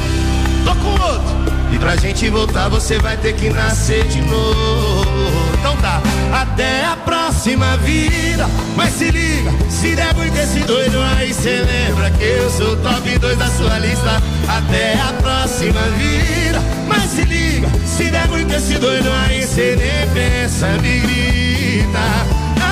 [0.65, 1.53] tô com outro.
[1.73, 5.05] E pra gente voltar você vai ter que nascer de novo.
[5.59, 6.01] Então tá,
[6.33, 8.49] até a próxima vida.
[8.77, 13.19] Mas se liga, se der muito esse doido aí, cê lembra que eu sou top
[13.19, 14.23] 2 da sua lista.
[14.47, 16.63] Até a próxima vida.
[16.87, 21.99] Mas se liga, se der muito esse doido aí, cê nem pensa, me grita.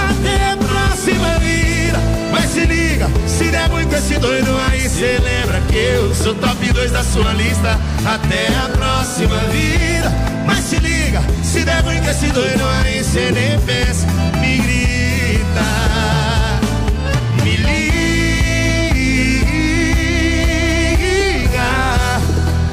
[0.08, 1.98] Até a próxima vida.
[2.30, 2.87] Mas se liga,
[3.26, 7.32] se der muito esse doido aí, cê lembra que eu sou top 2 da sua
[7.34, 7.78] lista.
[8.04, 10.12] Até a próxima vida.
[10.46, 14.06] Mas se liga, se der muito esse doido aí, cê nem pensa,
[14.40, 15.64] me grita.
[17.44, 17.90] Me liga,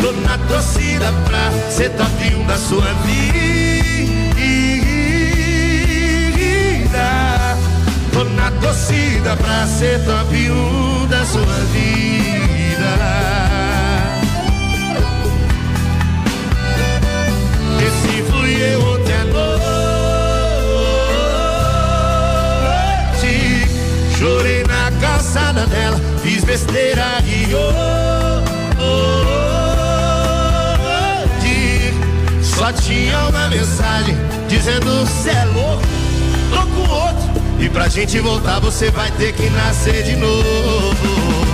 [0.01, 3.44] tô na torcida pra ser top 1 da sua vida.
[8.15, 12.95] Tô na torcida pra ser top 1 da sua vida.
[17.85, 19.67] Esse fui eu ontem à noite.
[24.17, 28.05] Chorei na calçada dela, fiz besteira e hoje
[32.41, 34.15] só tinha uma mensagem
[34.47, 35.83] dizendo cê é louco,
[36.49, 37.14] tô com outro.
[37.59, 41.45] E pra gente voltar você vai ter que nascer de novo.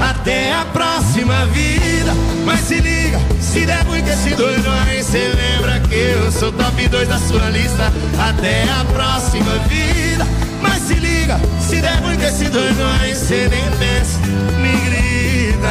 [0.00, 2.12] Até a próxima vida.
[2.44, 6.88] Mas se liga, se der muito esse doido aí, cê lembra que eu sou top
[6.88, 7.92] 2 da sua lista.
[8.18, 10.26] Até a próxima vida.
[10.62, 14.18] Mas se liga, se der muito esse doido aí, cê nem pensa,
[14.60, 15.68] me grita.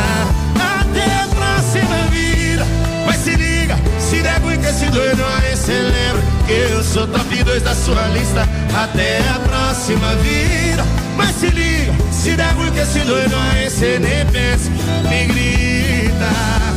[0.81, 2.65] Até a próxima vida.
[3.05, 7.63] Mas se liga, se der muito esse doido aí, cê lembra eu sou top 2
[7.63, 8.47] da sua lista.
[8.75, 10.83] Até a próxima vida.
[11.15, 14.69] Mas se liga, se der muito esse doido aí, cê nem pensa,
[15.09, 16.29] me grita.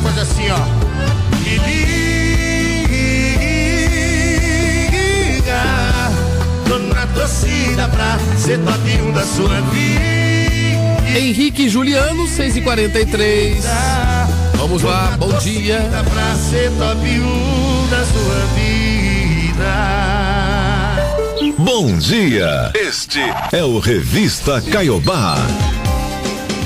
[0.02, 0.58] Faz assim, ó.
[1.40, 1.88] Me liga.
[6.68, 11.18] Tô na torcida pra ser top 1 da sua vida.
[11.18, 13.64] Henrique Juliano, 6 e 43
[14.54, 15.80] Vamos lá, bom dia.
[16.12, 18.97] Pra ser top 1 da sua vida.
[21.80, 22.72] Bom dia.
[22.74, 23.20] Este
[23.52, 25.36] é o Revista Caiobá.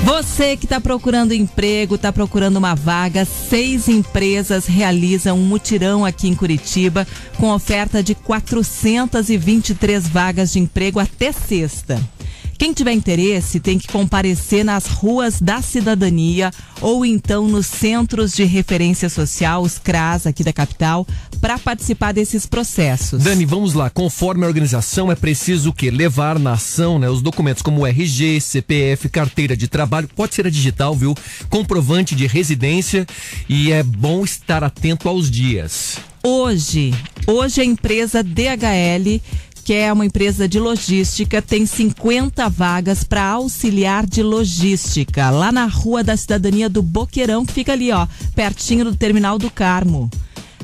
[0.03, 6.27] Você que está procurando emprego, está procurando uma vaga, seis empresas realizam um mutirão aqui
[6.27, 12.01] em Curitiba com oferta de 423 vagas de emprego até sexta.
[12.57, 18.43] Quem tiver interesse tem que comparecer nas ruas da cidadania ou então nos centros de
[18.43, 21.05] referência social, os CRAS aqui da capital,
[21.41, 23.23] para participar desses processos.
[23.23, 23.89] Dani, vamos lá.
[23.89, 25.91] Conforme a organização, é preciso o quê?
[25.91, 30.49] Levar na ação né, os documentos como RG, CPF, carteira de trabalho, pode ser a
[30.49, 31.15] digital, viu?
[31.49, 33.05] Comprovante de residência
[33.49, 35.97] e é bom estar atento aos dias.
[36.25, 36.93] Hoje,
[37.27, 39.19] hoje a empresa DHL,
[39.63, 45.65] que é uma empresa de logística, tem 50 vagas para auxiliar de logística, lá na
[45.65, 50.09] Rua da Cidadania do Boqueirão, que fica ali, ó, pertinho do Terminal do Carmo.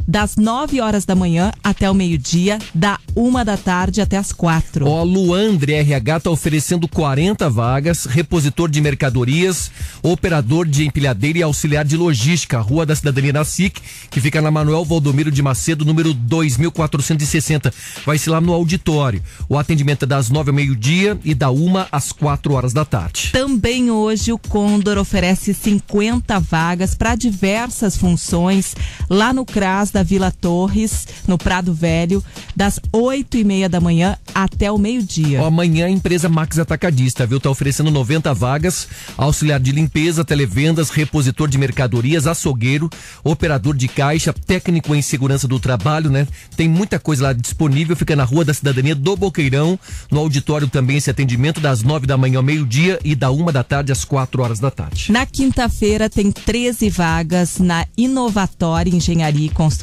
[0.10, 4.88] Das 9 horas da manhã até o meio-dia, da uma da tarde até as quatro.
[4.88, 9.70] Ó, Luandre RH tá oferecendo 40 vagas, repositor de mercadorias,
[10.02, 14.50] operador de empilhadeira e auxiliar de logística, Rua da Cidadania na SIC, que fica na
[14.50, 17.72] Manuel Valdomiro de Macedo, número 2460.
[18.04, 19.22] Vai ser lá no auditório.
[19.48, 23.30] O atendimento é das 9 ao meio-dia e da uma às 4 horas da tarde.
[23.32, 28.76] Também hoje o Condor oferece 50 vagas para diversas funções
[29.08, 32.24] lá no CRAS da Vila Torres, no Prado Velho,
[32.56, 35.42] das 8 e meia da manhã até o meio-dia.
[35.46, 37.40] Amanhã a empresa Max Atacadista, viu?
[37.40, 42.90] Tá oferecendo 90 vagas, auxiliar de limpeza, televendas, repositor de mercadorias, açougueiro,
[43.24, 46.28] operador de caixa, técnico em segurança do trabalho, né?
[46.56, 49.80] Tem muita coisa lá disponível, fica na Rua da Cidadania do Boqueirão,
[50.12, 53.64] no auditório também esse atendimento das 9 da manhã ao meio-dia e da uma da
[53.64, 55.12] tarde às 4 horas da tarde.
[55.12, 59.79] Na quinta-feira tem 13 vagas na Inovatória Engenharia e Construção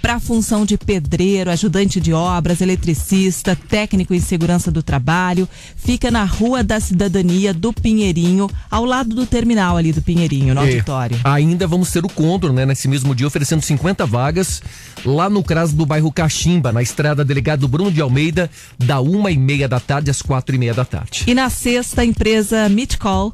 [0.00, 5.48] para a função de pedreiro, ajudante de obras, eletricista, técnico em segurança do trabalho.
[5.76, 10.60] Fica na Rua da Cidadania do Pinheirinho, ao lado do terminal ali do Pinheirinho, no
[10.60, 10.64] É.
[10.64, 11.18] auditório.
[11.24, 12.64] Ainda vamos ter o Condor, né?
[12.66, 14.62] Nesse mesmo dia, oferecendo 50 vagas
[15.04, 19.36] lá no CRAS do bairro Caximba, na estrada Delegado Bruno de Almeida, da uma e
[19.36, 21.24] meia da tarde às quatro e meia da tarde.
[21.26, 23.32] E na sexta, a empresa Midcall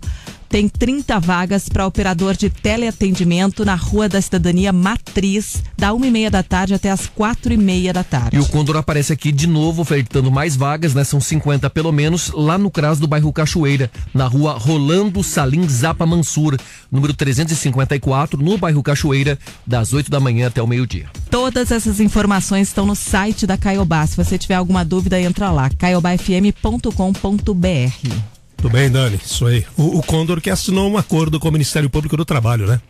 [0.48, 6.10] tem 30 vagas para operador de teleatendimento na Rua da Cidadania Matriz, da uma e
[6.10, 8.36] meia da tarde até as quatro e meia da tarde.
[8.36, 11.04] E o Condor aparece aqui de novo, ofertando mais vagas, né?
[11.04, 16.06] São 50 pelo menos, lá no CRAS do bairro Cachoeira, na rua Rolando Salim Zapa
[16.06, 16.56] Mansur,
[16.90, 21.06] número 354, no bairro Cachoeira, das 8 da manhã até o meio-dia.
[21.30, 24.06] Todas essas informações estão no site da Caiobá.
[24.06, 28.35] Se você tiver alguma dúvida, entra lá, caiobafm.com.br.
[28.56, 29.64] Tudo bem, Dani, isso aí.
[29.76, 32.80] O, o Condor que assinou um acordo com o Ministério Público do Trabalho, né?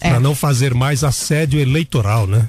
[0.00, 0.10] É.
[0.10, 2.48] Pra não fazer mais assédio eleitoral, né?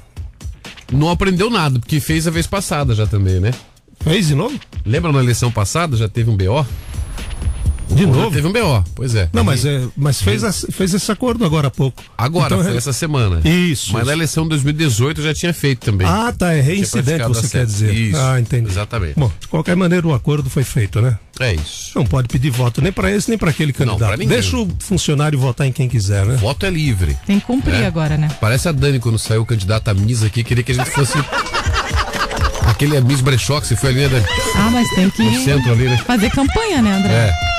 [0.92, 3.52] Não aprendeu nada, porque fez a vez passada já também, né?
[4.00, 4.58] Fez de novo?
[4.84, 5.96] Lembra na eleição passada?
[5.96, 6.64] Já teve um BO?
[7.88, 8.30] De novo?
[8.30, 9.28] Teve um BO, pois é.
[9.32, 12.02] Não, mas, é, mas fez, as- fez esse acordo agora há pouco.
[12.18, 13.36] Agora, Então, foi é- essa semana.
[13.44, 14.06] Isso, Mas isso.
[14.06, 16.06] na eleição de 2018 já tinha feito também.
[16.06, 17.94] Ah, tá, é reincidente, você quer dizer.
[17.94, 18.18] Isso.
[18.18, 18.68] Ah, entendi.
[18.68, 19.14] Exatamente.
[19.16, 21.16] Bom, de qualquer maneira, o acordo foi feito, né?
[21.38, 21.92] É isso.
[21.94, 23.98] Não pode pedir voto nem pra esse nem pra aquele candidato.
[24.08, 24.28] pra ninguém.
[24.28, 26.36] Deixa o funcionário votar em quem quiser, né?
[26.36, 27.16] Voto é livre.
[27.26, 27.86] Tem que cumprir É.
[27.86, 28.28] agora, né?
[28.40, 31.12] Parece a Dani quando saiu o candidato a Miss aqui, queria que a gente fosse.
[32.66, 34.26] Aquele é Miss Brechó que você foi ali, né, Dani?
[34.56, 35.98] Ah, mas tem que No centro ali, né?
[36.06, 37.12] fazer campanha, né, André?
[37.12, 37.55] É.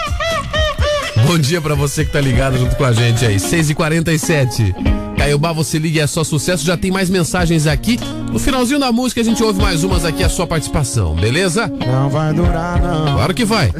[1.25, 3.37] Bom dia pra você que tá ligado junto com a gente aí.
[3.37, 4.73] 6h47.
[5.17, 6.65] Caiobá, você liga e é só sucesso.
[6.65, 7.99] Já tem mais mensagens aqui.
[8.31, 11.71] No finalzinho da música a gente ouve mais umas aqui, a sua participação, beleza?
[11.85, 13.15] Não vai durar, não.
[13.15, 13.73] Claro que vai.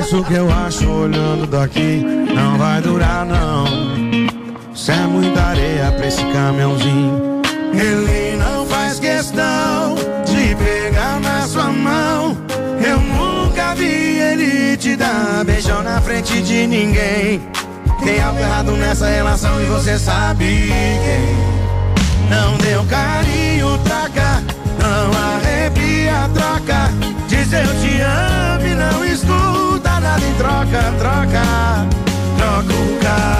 [0.00, 2.04] Isso que eu acho olhando daqui
[2.34, 3.64] não vai durar não.
[4.72, 7.42] Isso é muita areia pra esse caminhãozinho.
[7.72, 8.19] Ele
[15.60, 17.42] beijão na frente de ninguém.
[18.02, 22.30] Tem algo errado nessa relação e você sabe quem.
[22.30, 24.42] Não deu carinho, traca.
[24.78, 26.90] Não arrepia, troca.
[27.28, 31.42] Diz eu te amo e não escuta nada em troca, troca.
[32.38, 33.39] Troca o cara,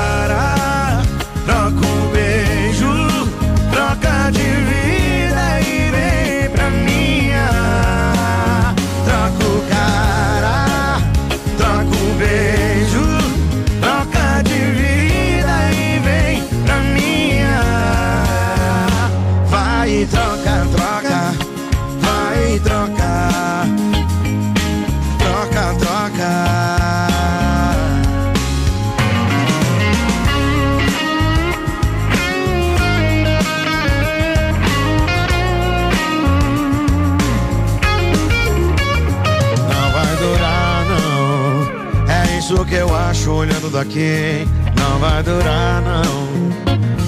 [42.70, 44.46] que eu acho olhando daqui.
[44.78, 46.30] Não vai durar, não.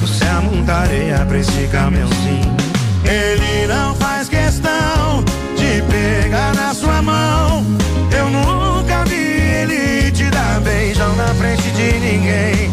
[0.01, 2.57] Você é areia pra esse caminhãozinho.
[3.05, 5.25] Ele não faz questão
[5.57, 7.65] de pegar na sua mão.
[8.11, 12.73] Eu nunca vi ele te dar beijão na frente de ninguém.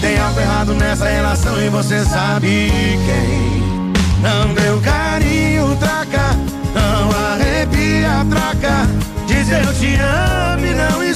[0.00, 2.70] Tem algo errado nessa relação e você sabe
[3.06, 3.92] quem.
[4.22, 6.36] Não deu carinho, traca.
[6.74, 8.88] Não arrepia, troca.
[9.26, 11.09] Diz eu te amo e não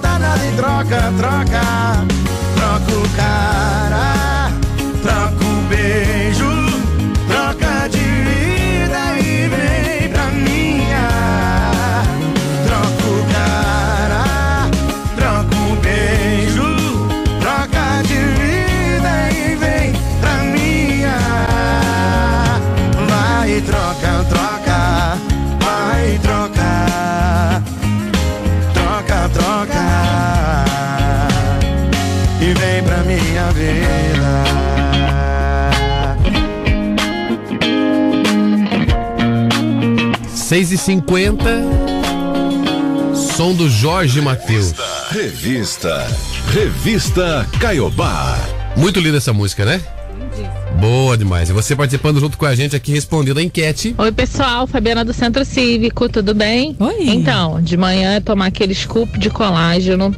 [0.00, 2.06] escuta nada em troca, troca.
[2.54, 4.49] Troca o cara,
[40.50, 41.44] 6 e 50
[43.14, 44.74] Som do Jorge Matheus.
[45.08, 46.04] Revista.
[46.52, 48.36] Revista Caiobá.
[48.76, 49.80] Muito linda essa música, né?
[50.80, 51.50] Boa demais.
[51.50, 53.94] E você participando junto com a gente aqui, respondendo a enquete.
[53.96, 56.76] Oi, pessoal, Fabiana do Centro Cívico, tudo bem?
[56.80, 57.10] Oi.
[57.10, 60.12] Então, de manhã é tomar aquele scoop de colágeno,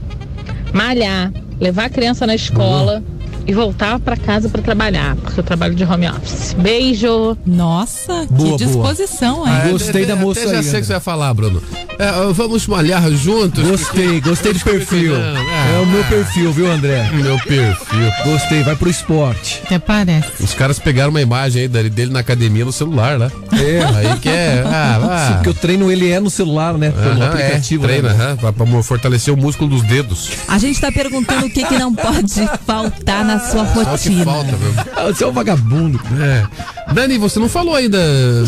[0.72, 3.04] malhar, levar a criança na escola
[3.46, 6.54] e voltar pra casa pra trabalhar, porque eu trabalho de home office.
[6.58, 7.36] Beijo.
[7.46, 8.92] Nossa, Boa, que boa.
[8.92, 9.52] disposição, hein?
[9.64, 11.62] Ah, Gostei até- da moça até já aí, sei o que você vai falar, Bruno.
[11.98, 13.62] É, vamos malhar juntos?
[13.66, 15.14] Gostei, gostei do perfil.
[15.16, 17.08] Ah, É o meu perfil, viu, André?
[17.12, 18.10] Meu perfil.
[18.24, 19.60] Gostei, vai pro esporte.
[19.64, 20.42] Até parece.
[20.42, 23.30] Os caras pegaram uma imagem aí dele, na academia no celular, né?
[23.52, 23.84] É.
[23.96, 24.64] Aí que é.
[24.66, 25.32] Ah, ah.
[25.34, 26.90] Porque o treino ele é no celular, né?
[26.90, 27.84] Pelo Aham, aplicativo.
[27.84, 28.24] é, treina, né?
[28.24, 30.30] aham, pra, pra fortalecer o músculo dos dedos.
[30.48, 33.90] A gente tá perguntando o que, que não pode faltar na sua Só o que
[33.90, 34.24] rotina.
[34.24, 34.72] falta, viu?
[34.96, 36.00] Ah, Você é um vagabundo.
[36.20, 36.92] É.
[36.92, 37.98] Dani, você não falou ainda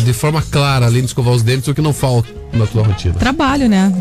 [0.03, 3.13] de forma clara, além de escovar os dentes, o que não falta na tua rotina.
[3.15, 3.91] Trabalho, né?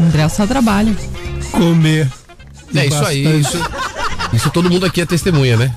[0.00, 0.94] André só trabalha.
[1.52, 2.10] Comer.
[2.74, 3.40] É isso aí, bastante.
[3.56, 3.70] isso,
[4.34, 5.72] isso todo mundo aqui é testemunha, né?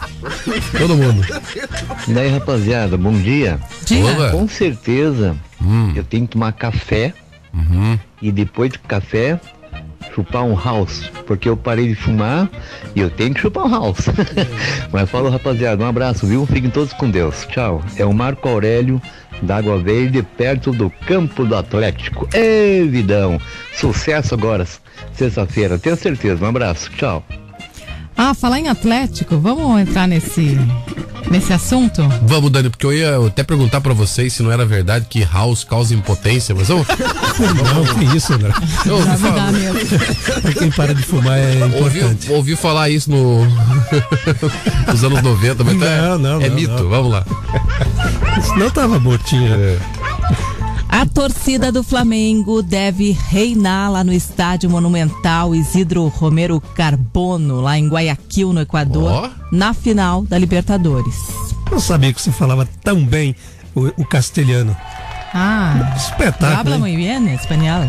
[0.78, 1.24] Todo mundo.
[2.08, 3.60] E daí, rapaziada, bom dia.
[3.86, 4.30] Dia.
[4.32, 5.94] Com certeza Hum.
[5.96, 7.14] eu tenho que tomar café
[7.54, 7.98] Uhum.
[8.22, 9.40] e depois do café
[10.20, 12.50] chupar um house, porque eu parei de fumar
[12.94, 14.08] e eu tenho que chupar um house.
[14.92, 16.46] Mas falou, rapaziada, um abraço, viu?
[16.46, 17.46] Fiquem todos com Deus.
[17.48, 17.82] Tchau.
[17.96, 19.02] É o Marco Aurélio
[19.42, 22.28] da Água Verde, perto do Campo do Atlético.
[22.34, 23.40] Ê, vidão!
[23.74, 24.66] Sucesso agora,
[25.14, 26.44] sexta-feira, tenho certeza.
[26.44, 27.24] Um abraço, tchau.
[28.22, 30.58] Ah, falar em Atlético, vamos entrar nesse,
[31.32, 32.02] nesse assunto?
[32.24, 35.64] Vamos, Dani, porque eu ia até perguntar pra vocês se não era verdade que House
[35.64, 36.86] causa impotência, mas vamos.
[36.90, 38.52] Não, que isso, André.
[38.86, 39.52] Eu ouvi, falar,
[40.42, 42.32] Pra quem para de fumar é ouvi, importante.
[42.32, 43.46] ouvi falar isso no...
[44.92, 46.90] nos anos 90, mas tá- Não, não, é não, mito, não.
[46.90, 47.26] vamos lá.
[48.44, 49.54] Senão tava mortinho.
[49.54, 49.78] É.
[50.90, 57.88] A torcida do Flamengo deve reinar lá no estádio monumental Isidro Romero Carbono, lá em
[57.88, 61.16] Guayaquil, no Equador, na final da Libertadores.
[61.72, 63.36] Não sabia que você falava tão bem
[63.76, 64.76] o, o castelhano.
[65.32, 66.60] Ah, Espetáculo.
[66.60, 67.88] Habla muy bien espanhol.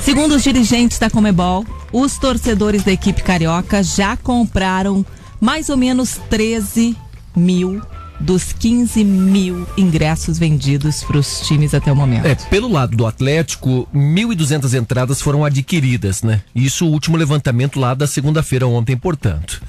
[0.00, 5.04] Segundo os dirigentes da Comebol, os torcedores da equipe carioca já compraram
[5.38, 6.96] mais ou menos 13
[7.36, 7.82] mil
[8.22, 12.26] dos 15 mil ingressos vendidos para os times até o momento.
[12.26, 16.40] É, pelo lado do Atlético, 1.200 entradas foram adquiridas, né?
[16.54, 19.60] Isso o último levantamento lá da segunda-feira ontem, portanto.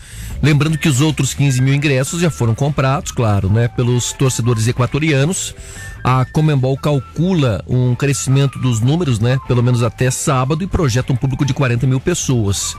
[0.41, 3.68] Lembrando que os outros 15 mil ingressos já foram comprados, claro, né?
[3.68, 5.56] Pelos torcedores equatorianos.
[6.04, 9.39] A Comembol calcula um crescimento dos números, né?
[9.47, 12.76] Pelo menos até sábado e projeta um público de 40 mil pessoas.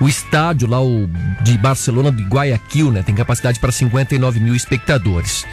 [0.00, 1.08] O estádio lá o
[1.42, 3.02] de Barcelona de Guayaquil, né?
[3.02, 5.46] Tem capacidade para 59 mil espectadores.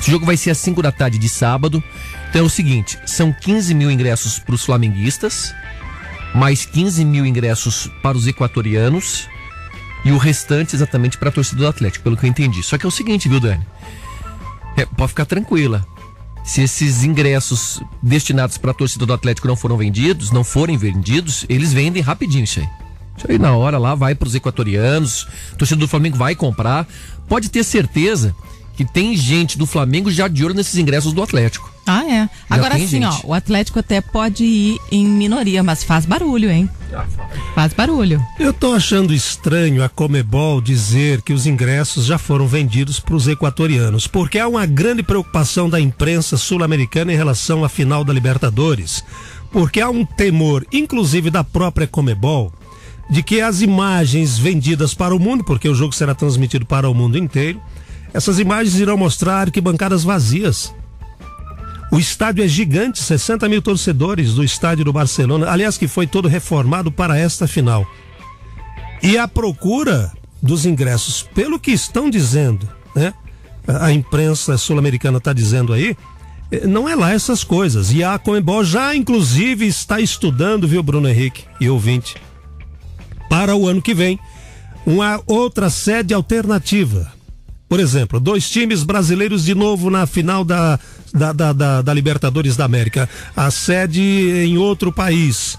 [0.00, 1.82] Esse jogo vai ser às 5 da tarde de sábado.
[2.28, 5.54] Então é o seguinte: são 15 mil ingressos para os flamenguistas,
[6.34, 9.28] mais 15 mil ingressos para os equatorianos
[10.04, 12.62] e o restante exatamente para a torcida do Atlético, pelo que eu entendi.
[12.62, 13.64] Só que é o seguinte, viu, Dani?
[14.76, 15.86] É, pode ficar tranquila.
[16.44, 21.46] Se esses ingressos destinados para a torcida do Atlético não foram vendidos, não forem vendidos,
[21.48, 22.68] eles vendem rapidinho isso aí.
[23.16, 26.86] Isso aí na hora lá vai para os equatorianos, a torcida do Flamengo vai comprar.
[27.28, 28.34] Pode ter certeza
[28.76, 31.72] que tem gente do Flamengo já de olho nesses ingressos do Atlético.
[31.86, 32.28] ah é.
[32.50, 36.68] Agora tem sim, ó, o Atlético até pode ir em minoria, mas faz barulho, hein?
[37.54, 38.24] Faz barulho.
[38.38, 43.28] Eu tô achando estranho a Comebol dizer que os ingressos já foram vendidos para os
[43.28, 49.04] equatorianos, porque há uma grande preocupação da imprensa sul-americana em relação à final da Libertadores,
[49.52, 52.52] porque há um temor, inclusive da própria Comebol,
[53.08, 56.94] de que as imagens vendidas para o mundo, porque o jogo será transmitido para o
[56.94, 57.60] mundo inteiro,
[58.12, 60.74] essas imagens irão mostrar arquibancadas vazias.
[61.90, 66.28] O estádio é gigante, 60 mil torcedores do estádio do Barcelona, aliás, que foi todo
[66.28, 67.86] reformado para esta final.
[69.02, 73.12] E a procura dos ingressos, pelo que estão dizendo, né?
[73.66, 75.96] A a imprensa sul-americana está dizendo aí,
[76.50, 77.92] eh, não é lá essas coisas.
[77.92, 82.16] E a Comembol já, inclusive, está estudando, viu, Bruno Henrique e ouvinte,
[83.34, 84.16] para o ano que vem,
[84.86, 87.12] uma outra sede alternativa.
[87.68, 90.78] Por exemplo, dois times brasileiros de novo na final da,
[91.12, 93.08] da, da, da- da Libertadores da América.
[93.36, 95.58] A sede em outro país.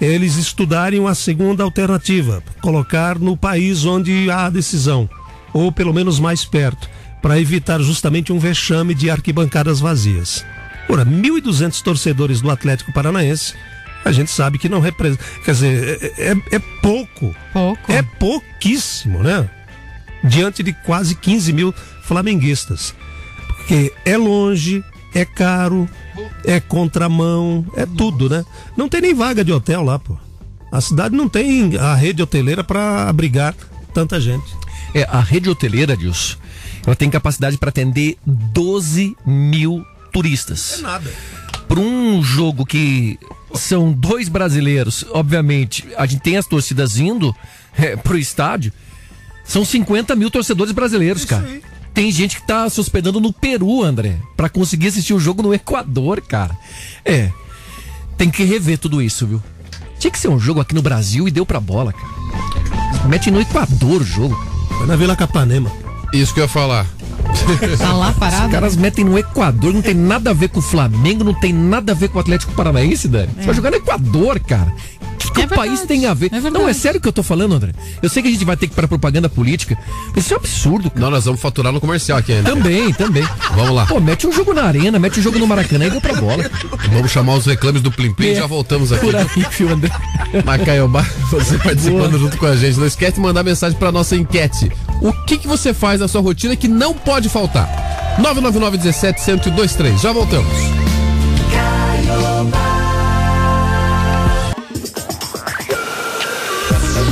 [0.00, 5.06] Eles estudarem uma segunda alternativa, colocar no país onde há a decisão,
[5.52, 6.88] ou pelo menos mais perto,
[7.20, 10.46] para evitar justamente um vexame de arquibancadas vazias.
[10.88, 13.52] Ora, 1.200 torcedores do Atlético Paranaense,
[14.04, 15.22] a gente sabe que não representa.
[15.44, 17.34] Quer dizer, é, é- é pouco.
[17.52, 17.92] Pouco.
[17.92, 19.48] É pouquíssimo, né?
[20.24, 22.94] Diante de quase 15 mil flamenguistas.
[23.48, 24.82] Porque é longe,
[25.14, 25.88] é caro,
[26.44, 28.44] é contramão, é tudo, né?
[28.76, 30.16] Não tem nem vaga de hotel lá, pô.
[30.70, 33.54] A cidade não tem a rede hoteleira para abrigar
[33.92, 34.46] tanta gente.
[34.94, 36.36] É, a rede hoteleira, Dilson,
[36.86, 40.78] ela tem capacidade para atender 12 mil turistas.
[40.78, 41.10] É nada.
[41.68, 43.18] Para um jogo que
[43.54, 47.34] são dois brasileiros, obviamente, a gente tem as torcidas indo
[47.76, 48.72] é, pro estádio,
[49.44, 51.48] são 50 mil torcedores brasileiros, cara.
[51.92, 55.52] Tem gente que tá se hospedando no Peru, André, para conseguir assistir o jogo no
[55.52, 56.56] Equador, cara.
[57.04, 57.30] É,
[58.16, 59.42] tem que rever tudo isso, viu?
[59.98, 63.08] Tinha que ser um jogo aqui no Brasil e deu pra bola, cara.
[63.08, 64.34] Mete no Equador o jogo.
[64.78, 65.70] Foi na Vila Capanema.
[66.12, 66.86] Isso que eu ia falar.
[67.78, 68.46] Tá lá parado.
[68.46, 71.52] Os caras metem no Equador, não tem nada a ver com o Flamengo, não tem
[71.52, 73.30] nada a ver com o Atlético Paranaense, Dani.
[73.36, 74.72] Você vai jogar no Equador, cara.
[75.22, 76.30] Que, que o país tem a ver?
[76.52, 77.72] não, é sério que eu tô falando, André.
[78.02, 79.76] Eu sei que a gente vai ter que ir pra propaganda política,
[80.16, 81.00] isso é um absurdo, cara.
[81.00, 82.50] Não, nós vamos faturar no comercial aqui ainda.
[82.50, 83.26] Também, também.
[83.54, 83.86] Vamos lá.
[83.86, 86.44] Pô, mete um jogo na arena, mete um jogo no Maracanã e deu pra bola.
[86.92, 88.34] Vamos chamar os reclames do Plim Plim e É.
[88.36, 89.04] já voltamos aqui.
[89.04, 89.90] Por aí, fio, André.
[90.44, 92.78] Macaiobá, você participando junto com a gente.
[92.78, 94.70] Não esquece de mandar mensagem pra nossa enquete.
[95.00, 97.68] O que, que você faz na sua rotina que não pode faltar?
[98.18, 100.00] 999 17 1023.
[100.00, 100.52] Já voltamos.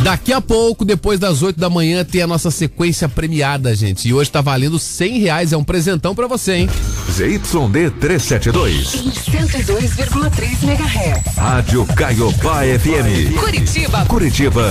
[0.03, 4.09] Daqui a pouco, depois das 8 da manhã, tem a nossa sequência premiada, gente.
[4.09, 5.53] E hoje tá valendo 100 reais.
[5.53, 6.71] É um presentão pra você, hein?
[7.11, 8.95] ZYD 372.
[8.95, 11.37] Em 102,3 MHz.
[11.37, 13.39] Rádio Caiobá FM.
[13.39, 14.07] Curitiba.
[14.07, 14.65] Curitiba.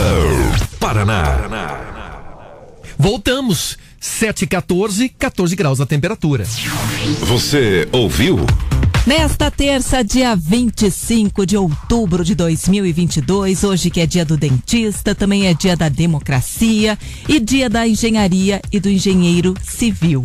[0.80, 1.38] Paraná.
[2.98, 3.78] Voltamos.
[4.00, 6.46] 7 e 14, 14 graus a temperatura.
[7.28, 8.46] Você ouviu?
[9.08, 15.48] Nesta terça, dia 25 de outubro de 2022, hoje que é dia do dentista, também
[15.48, 16.98] é dia da democracia
[17.28, 20.24] e dia da engenharia e do engenheiro civil.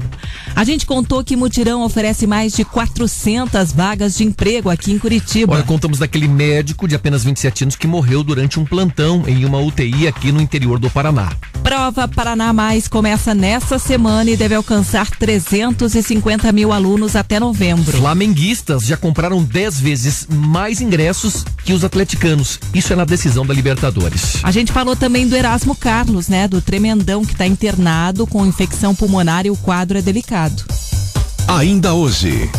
[0.54, 5.54] A gente contou que Mutirão oferece mais de 400 vagas de emprego aqui em Curitiba.
[5.54, 9.58] Olha, contamos daquele médico de apenas 27 anos que morreu durante um plantão em uma
[9.58, 11.32] UTI aqui no interior do Paraná.
[11.62, 17.96] Prova Paraná Mais começa nessa semana e deve alcançar 350 mil alunos até novembro.
[18.84, 22.58] Já compraram 10 vezes mais ingressos que os atleticanos.
[22.74, 24.38] Isso é na decisão da Libertadores.
[24.42, 26.48] A gente falou também do Erasmo Carlos, né?
[26.48, 30.64] Do tremendão que está internado com infecção pulmonar e o quadro é delicado.
[31.46, 32.50] Ainda hoje.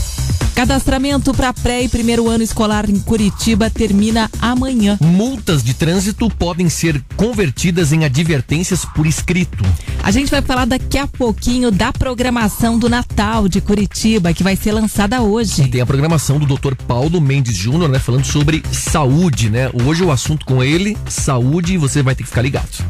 [0.56, 4.98] Cadastramento para pré e primeiro ano escolar em Curitiba termina amanhã.
[5.02, 9.66] Multas de trânsito podem ser convertidas em advertências por escrito.
[10.02, 14.56] A gente vai falar daqui a pouquinho da programação do Natal de Curitiba, que vai
[14.56, 15.68] ser lançada hoje.
[15.68, 16.74] Tem a programação do Dr.
[16.88, 19.70] Paulo Mendes Júnior, né, falando sobre saúde, né?
[19.74, 22.82] Hoje o assunto com ele, saúde, e você vai ter que ficar ligado.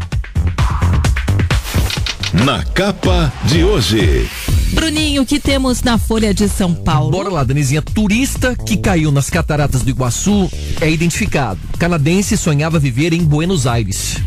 [2.32, 4.30] Na capa de hoje.
[4.76, 7.12] Bruninho, o que temos na Folha de São Paulo?
[7.12, 7.82] Bora lá, Danizinha.
[7.82, 10.52] Turista que caiu nas cataratas do Iguaçu
[10.82, 11.60] é identificado.
[11.80, 14.18] Canadense sonhava viver em Buenos Aires.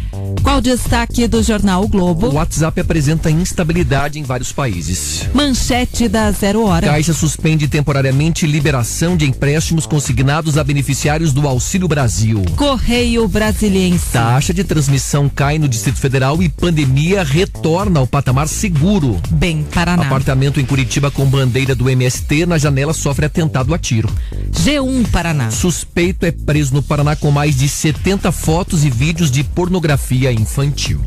[0.43, 2.29] Qual o destaque do jornal o Globo?
[2.29, 5.27] O WhatsApp apresenta instabilidade em vários países.
[5.35, 6.87] Manchete da Zero Hora.
[6.87, 12.43] Caixa suspende temporariamente liberação de empréstimos consignados a beneficiários do Auxílio Brasil.
[12.57, 14.13] Correio Brasiliense.
[14.13, 19.21] Taxa de transmissão cai no Distrito Federal e pandemia retorna ao patamar seguro.
[19.31, 20.05] Bem, Paraná.
[20.05, 24.09] Apartamento em Curitiba com bandeira do MST na janela sofre atentado a tiro.
[24.53, 25.51] G1 Paraná.
[25.51, 31.01] Suspeito é preso no Paraná com mais de 70 fotos e vídeos de pornografia infantil.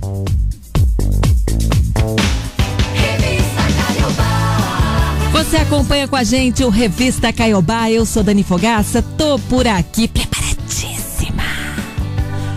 [5.32, 7.90] Você acompanha com a gente o Revista Caiobá.
[7.90, 11.44] Eu sou Dani Fogaça, tô por aqui preparadíssima.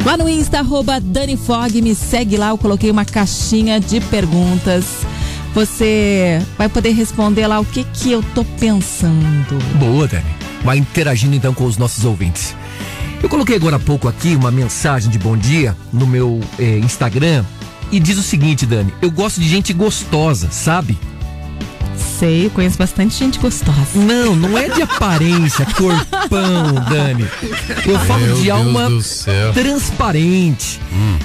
[0.05, 2.49] Lá no Insta, arroba Dani Fog, me segue lá.
[2.49, 5.14] Eu coloquei uma caixinha de perguntas.
[5.55, 9.59] Você vai poder responder lá o que que eu tô pensando.
[9.79, 10.25] Boa, Dani.
[10.65, 12.57] Vai interagindo então com os nossos ouvintes.
[13.23, 17.45] Eu coloquei agora há pouco aqui uma mensagem de bom dia no meu eh, Instagram
[17.93, 18.93] e diz o seguinte, Dani.
[19.01, 20.99] Eu gosto de gente gostosa, sabe?
[21.97, 23.87] Sei, eu conheço bastante gente gostosa.
[23.95, 27.27] Não, não é de aparência, corpão, Dani.
[27.87, 28.89] Eu falo Meu de Deus alma
[29.53, 30.81] transparente,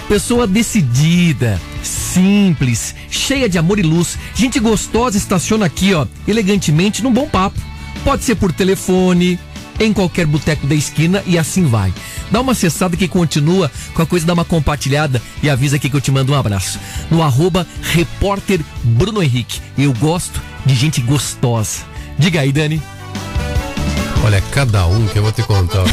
[0.07, 4.17] pessoa decidida, simples, cheia de amor e luz.
[4.33, 7.59] Gente gostosa estaciona aqui, ó, elegantemente num bom papo.
[8.03, 9.37] Pode ser por telefone,
[9.79, 11.93] em qualquer boteco da esquina e assim vai.
[12.29, 15.95] Dá uma acessada que continua com a coisa, dá uma compartilhada e avisa aqui que
[15.95, 16.79] eu te mando um abraço.
[17.09, 19.61] No arroba repórter Bruno Henrique.
[19.77, 21.79] Eu gosto de gente gostosa.
[22.17, 22.81] Diga aí, Dani.
[24.23, 25.85] Olha, cada um que eu vou te contar.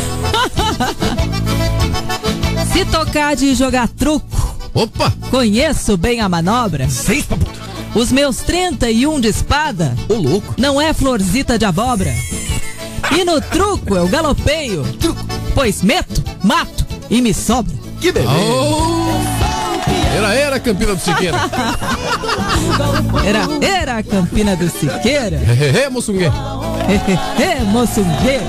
[2.73, 4.27] Se tocar de jogar truco.
[4.75, 5.13] Opa!
[5.31, 6.89] Conheço bem a manobra.
[6.89, 7.39] Seis pra
[7.95, 9.97] Os meus 31 de espada.
[10.09, 10.55] Ô, louco.
[10.59, 12.15] Não é florzita de abóbora.
[13.17, 14.85] E no truco eu galopeio.
[15.55, 17.75] Pois meto, mato e me sobra.
[18.01, 18.13] Que
[20.17, 21.39] Era, era Campina do Siqueira.
[23.25, 25.37] Era, era a Campina do Siqueira.
[25.37, 26.25] Hehehe, moçungue.
[26.25, 28.45] É, moçungueiro.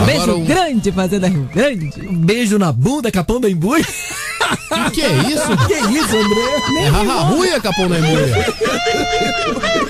[0.00, 1.90] Um beijo um- grande, Fazenda Rio Grande.
[2.08, 3.84] Um beijo na bunda, capão da embui.
[3.84, 5.56] Que que é isso?
[5.66, 6.84] Que isso, André?
[6.84, 8.54] É raruia, capão da emulha.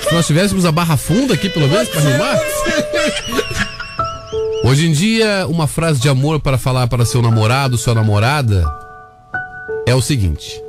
[0.07, 2.37] Se nós tivéssemos a barra funda aqui, pelo menos, pra rimar.
[4.63, 8.63] Hoje em dia, uma frase de amor para falar para seu namorado, sua namorada,
[9.87, 10.61] é o seguinte.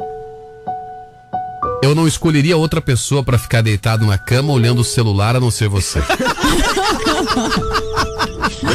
[1.83, 5.51] Eu não escolheria outra pessoa para ficar deitado na cama olhando o celular a não
[5.51, 6.03] ser você.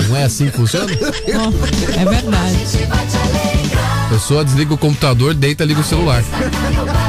[0.10, 0.92] Não é assim que funciona?
[0.92, 2.58] É verdade.
[4.06, 6.24] A pessoa desliga o computador, deita, liga o celular.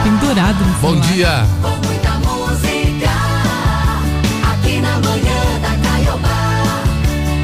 [0.05, 1.12] Pendurado no Bom celular.
[1.12, 1.47] dia.
[1.62, 3.11] Muita música
[4.53, 6.84] aqui na manhã da Caiobá.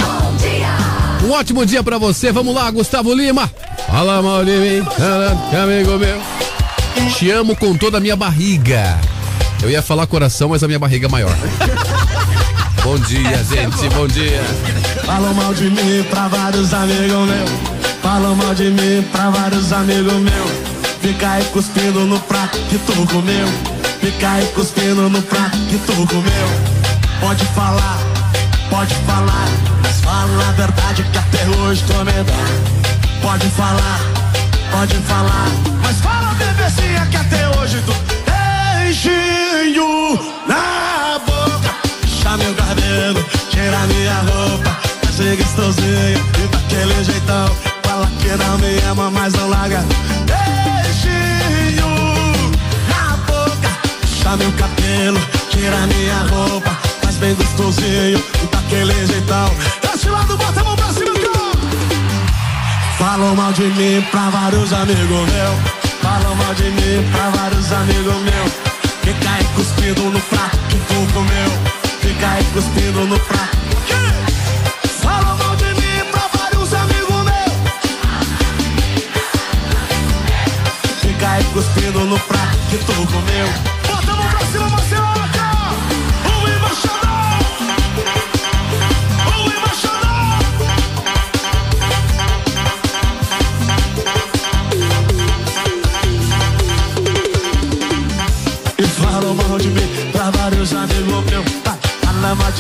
[0.01, 1.27] Bom dia.
[1.27, 2.31] Um ótimo dia pra você.
[2.33, 3.51] Vamos lá, Gustavo Lima.
[3.89, 4.23] Fala
[5.51, 6.42] que amigo meu.
[7.17, 8.99] Te amo com toda a minha barriga.
[9.63, 11.35] Eu ia falar coração, mas a minha barriga é maior.
[12.83, 13.89] Bom dia, gente.
[13.95, 14.43] Bom dia.
[15.07, 17.51] Falam mal de mim pra vários amigos meus.
[18.03, 20.51] Falam mal de mim pra vários amigos meus.
[21.01, 23.47] Fica aí cuspindo no prato que tu comeu.
[24.01, 26.49] Fica aí cuspindo no prato que tu comeu.
[27.21, 27.99] Pode falar,
[28.69, 29.49] pode falar.
[29.83, 32.33] Mas fala a verdade que até hoje tô medando.
[33.23, 34.01] Pode falar,
[34.73, 35.49] pode falar.
[35.83, 37.93] Mas fala, bebezinha, que até hoje tu.
[38.27, 40.19] Ei, beijinho
[40.49, 41.75] na boca.
[42.01, 44.77] Puxa meu cabelo, tira minha roupa.
[45.03, 47.57] Vai ser gostosinho e daquele jeitão.
[47.83, 49.85] Fala que não me ama, mas não larga.
[50.27, 51.91] Beijinho
[52.89, 53.71] na boca.
[54.01, 55.21] Puxa meu cabelo,
[55.51, 56.71] tira minha roupa.
[57.03, 59.55] Faz bem gostosinho e daquele jeitão.
[59.83, 60.62] Desse lado, bota
[63.03, 65.59] Falam mal de mim pra vários amigos meus.
[66.01, 68.53] Falam mal de mim pra vários amigos meus.
[69.03, 71.51] Fica aí cuspindo no prato que tu comeu.
[72.01, 73.59] Fica aí cuspindo no prato.
[75.03, 77.55] Falam mal de mim pra vários amigos meus.
[81.01, 83.82] Fica aí cuspindo no prato que tu comeu.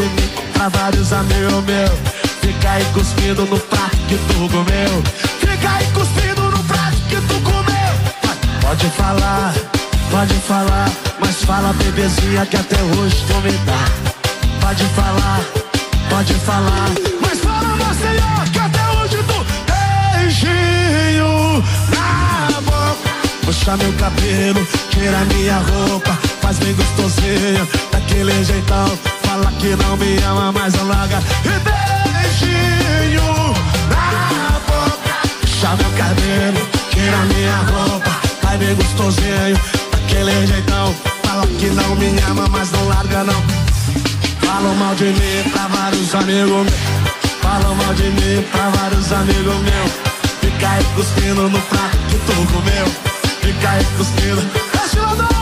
[0.03, 1.91] De mim pra vários amigos meus.
[2.41, 5.03] Fica aí cuspindo no prato que tu comeu.
[5.39, 7.93] Fica aí cuspindo no prato que tu comeu.
[8.61, 9.55] Pode falar,
[10.11, 10.91] pode falar.
[11.21, 13.85] Mas fala, bebezinha, que até hoje tu me dá.
[14.61, 15.41] Pode falar,
[16.11, 16.91] pode falar.
[17.21, 19.47] Mas fala, Maceió, que até hoje tu
[20.19, 23.11] beijinho na boca.
[23.45, 28.99] Puxa meu cabelo, tira minha roupa, faz bem gostosinho, daquele jeitão.
[29.43, 31.19] Fala que não me ama, mas não larga.
[31.45, 33.55] E beijinho
[33.91, 35.15] na boca.
[35.41, 39.59] Puxa meu cabelo, tira minha roupa, faz bem gostosinho,
[39.91, 40.95] daquele jeitão.
[41.25, 43.43] Fala que não me ama, mas não larga não.
[44.47, 46.73] Falam mal de mim pra vários amigos meus.
[47.43, 49.93] Falam mal de mim pra vários amigos meus.
[50.41, 52.87] Fica aí cuspindo no prato que tu comeu.
[53.41, 54.43] Fica aí cuspindo.
[54.85, 55.42] Esse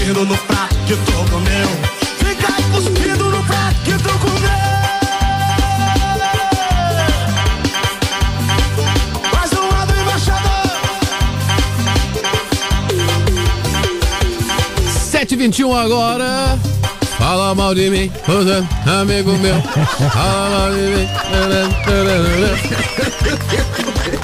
[0.00, 1.68] cuspindo no prato que tu comeu.
[2.18, 4.50] Fica cuspindo no prato que tu comeu.
[9.34, 10.70] Mais um lado embaixador.
[15.12, 16.58] 7h21 agora.
[17.18, 18.10] Fala mal de mim,
[18.86, 19.60] amigo meu.
[20.10, 21.08] Fala mal de mim.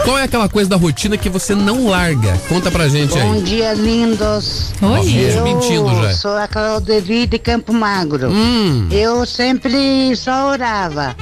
[0.05, 2.32] Qual é aquela coisa da rotina que você não larga?
[2.49, 3.42] Conta pra gente Bom aí.
[3.42, 4.72] dia, lindos.
[4.80, 5.32] Oi.
[5.36, 6.12] Eu Mentindo já.
[6.14, 8.28] sou a Claudevi de Campo Magro.
[8.30, 8.86] Hum.
[8.90, 11.16] Eu sempre só orava.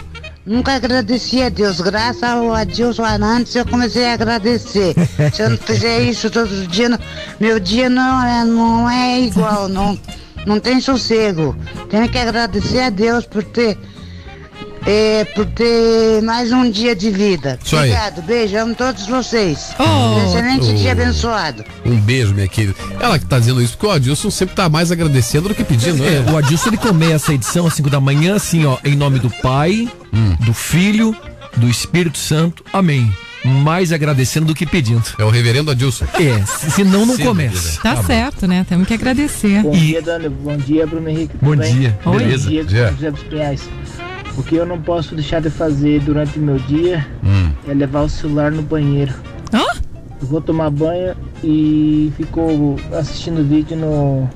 [0.44, 1.80] Nunca agradecia a Deus.
[1.80, 4.94] Graças ao Adilson Arantes eu comecei a agradecer.
[5.32, 6.98] Se eu não fizer isso todo dia, não-
[7.40, 9.98] meu dia não é, não é igual, não,
[10.44, 11.56] não tem sossego.
[11.88, 13.78] Tenho que agradecer a Deus por ter,
[14.86, 17.58] eh, por ter mais um dia de vida.
[17.64, 17.90] Isso aí.
[17.90, 19.74] Obrigado, beijo, amo todos vocês.
[19.78, 19.82] Oh.
[19.84, 20.74] Um excelente Oh.
[20.74, 21.64] dia abençoado.
[21.84, 22.74] Um beijo, minha querida.
[23.00, 26.02] Ela que tá dizendo isso, porque o Adilson sempre tá mais agradecendo do que pedindo,
[26.02, 26.24] né?
[26.26, 29.18] É, o Adilson ele começa a edição às 5 da manhã, assim, ó, em nome
[29.18, 29.88] do Pai,
[30.40, 31.14] do Filho,
[31.56, 32.64] do Espírito Santo.
[32.72, 33.10] Amém.
[33.44, 35.02] Mais agradecendo do que pedindo.
[35.18, 36.06] É o reverendo Adilson.
[36.14, 37.78] É, se- senão não Sim, começa.
[37.82, 38.64] Tá, certo, né?
[38.66, 39.60] Temos que agradecer.
[39.62, 40.30] Bom dia, Dani.
[40.30, 41.34] Bom dia, Bruno Henrique.
[41.42, 41.98] Bom dia.
[42.02, 42.48] Bom Beleza.
[42.48, 42.90] dia, Dia.
[42.96, 43.60] José dos Pinhais.
[44.36, 47.50] O que eu não posso deixar de fazer durante o meu dia Hum.
[47.68, 49.12] é levar o celular no banheiro.
[49.52, 49.62] Hã?
[50.20, 54.28] Eu vou tomar banho e fico assistindo vídeo no,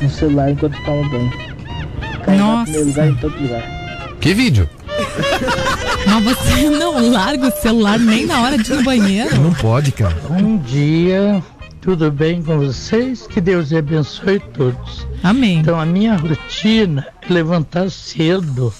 [0.00, 1.32] no celular enquanto tomo banho.
[2.24, 2.78] Cai Nossa.
[2.80, 3.62] lugar em todo lugar.
[4.20, 4.68] Que vídeo?
[6.08, 9.40] Mas você não larga o celular nem na hora de ir no banheiro.
[9.40, 10.16] Não pode, cara.
[10.28, 11.40] Bom dia,
[11.80, 13.26] tudo bem com vocês?
[13.28, 15.06] Que Deus abençoe todos.
[15.22, 15.58] Amém.
[15.58, 18.72] Então, a minha rotina é levantar cedo,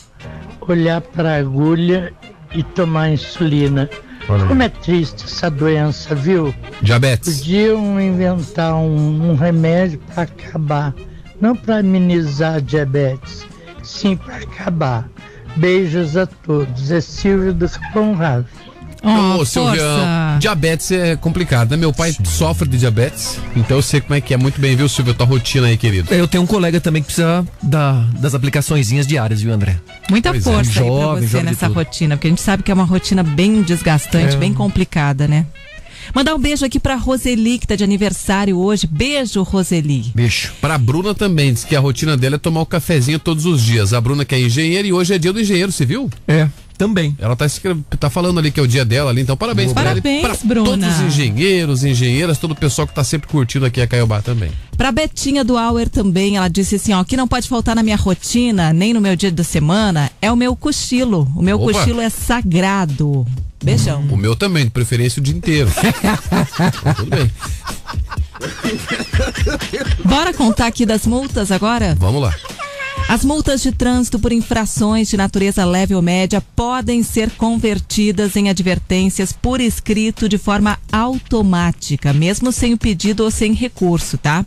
[0.73, 2.12] olhar para a agulha
[2.55, 3.89] e tomar insulina.
[4.29, 4.47] Olha.
[4.47, 6.55] Como é triste essa doença, viu?
[6.83, 7.39] Diabetes.
[7.39, 10.95] Podiam inventar um, um remédio para acabar,
[11.41, 13.47] não para amenizar a diabetes,
[13.83, 15.09] sim para acabar.
[15.57, 16.91] Beijos a todos.
[16.91, 18.14] É Silvio do Capão
[19.03, 21.76] Ô, Silvião, diabetes é complicado, né?
[21.76, 24.36] Meu pai sofre de diabetes, então eu sei como é que é.
[24.36, 25.14] Muito bem, viu, Silvio?
[25.14, 26.12] Tua rotina aí, querido.
[26.12, 29.76] Eu tenho um colega também que precisa da, das aplicaçõezinhas diárias, viu, André?
[30.11, 30.51] Muita Pois é.
[30.51, 32.74] força aí pra Jovem, você jovem de nessa rotina, porque a gente sabe que é
[32.74, 34.38] uma rotina bem desgastante, É.
[34.38, 35.46] bem complicada, né?
[36.14, 38.86] Mandar um beijo aqui pra Roseli, que tá de aniversário hoje.
[38.86, 40.11] Beijo, Roseli.
[40.14, 40.53] Beijo.
[40.59, 43.92] Pra Bruna também, diz que a rotina dela é tomar o cafezinho todos os dias.
[43.92, 46.09] A Bruna que é engenheira e hoje é dia do engenheiro civil.
[46.26, 46.49] É.
[46.79, 47.16] Também.
[47.18, 47.47] Ela tá,
[47.99, 50.64] tá falando ali que é o dia dela ali, então parabéns Parabéns, pra Bruna.
[50.64, 54.53] todos os engenheiros, engenheiras, todo o pessoal que tá sempre curtindo aqui a Caiobá também.
[54.76, 57.83] Pra Betinha do Auer também, ela disse assim, ó, o que não pode faltar na
[57.83, 61.29] minha rotina, nem no meu dia da semana, é o meu cochilo.
[61.35, 61.72] O meu Opa.
[61.72, 63.26] cochilo é sagrado.
[63.62, 64.03] Beijão.
[64.03, 65.68] O meu também, de preferência o dia inteiro.
[66.97, 67.31] Tudo bem.
[70.05, 71.97] Bora contar aqui das multas agora?
[71.99, 72.33] Vamos lá.
[73.09, 78.50] As multas de trânsito por infrações de natureza leve ou média podem ser convertidas em
[78.50, 84.44] advertências por escrito de forma automática, mesmo sem o pedido ou sem recurso, tá?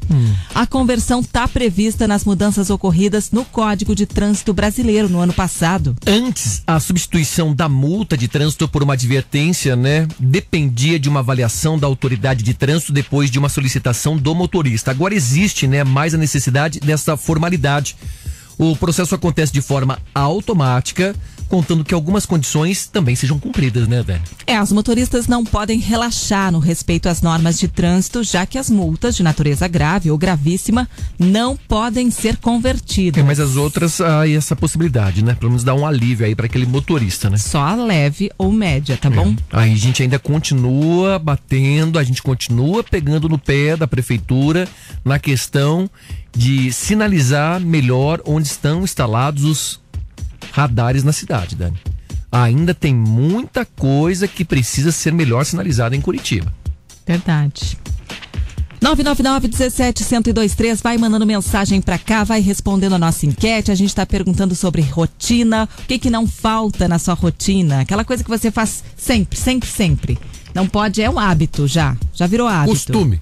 [0.53, 5.95] A conversão está prevista nas mudanças ocorridas no Código de Trânsito Brasileiro no ano passado.
[6.05, 11.79] Antes, a substituição da multa de trânsito por uma advertência, né, dependia de uma avaliação
[11.79, 14.91] da autoridade de trânsito depois de uma solicitação do motorista.
[14.91, 17.95] Agora existe, né, mais a necessidade dessa formalidade.
[18.61, 21.15] O processo acontece de forma automática,
[21.49, 24.21] contando que algumas condições também sejam cumpridas, né, Dani?
[24.45, 28.69] É, os motoristas não podem relaxar no respeito às normas de trânsito, já que as
[28.69, 30.87] multas de natureza grave ou gravíssima
[31.17, 33.23] não podem ser convertidas.
[33.23, 35.33] É, mas as outras, há essa possibilidade, né?
[35.33, 37.37] Pelo menos dá um alívio aí para aquele motorista, né?
[37.39, 39.35] Só a leve ou média, tá bom?
[39.51, 44.67] Aí a gente ainda continua batendo, a gente continua pegando no pé da prefeitura
[45.03, 45.89] na questão
[46.31, 49.81] de sinalizar melhor onde estão instalados os
[50.51, 51.77] radares na cidade, Dani.
[52.31, 56.53] Ainda tem muita coisa que precisa ser melhor sinalizada em Curitiba.
[57.05, 57.77] Verdade.
[58.81, 63.69] 999-17-1023, vai mandando mensagem pra cá, vai respondendo a nossa enquete.
[63.69, 67.81] A gente tá perguntando sobre rotina, o que que não falta na sua rotina?
[67.81, 70.17] Aquela coisa que você faz sempre, sempre, sempre.
[70.55, 72.71] Não pode, é um hábito já, já virou hábito.
[72.71, 73.19] Costume.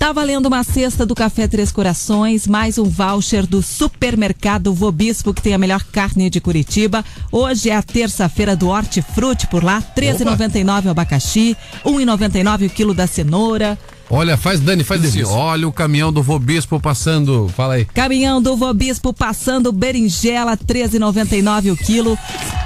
[0.00, 5.42] Tá valendo uma cesta do Café Três Corações, mais um voucher do supermercado Vobispo, que
[5.42, 7.04] tem a melhor carne de Curitiba.
[7.30, 12.70] Hoje é a terça-feira do Hortifruti por lá, R$ 13,99 o abacaxi, R$ 1,99 o
[12.70, 13.78] quilo da cenoura.
[14.12, 15.22] Olha, faz Dani, faz assim.
[15.22, 17.48] Olha o caminhão do Vobispo passando.
[17.56, 17.84] Fala aí.
[17.84, 22.18] Caminhão do Vobispo passando berinjela, R$ 13,99 o quilo.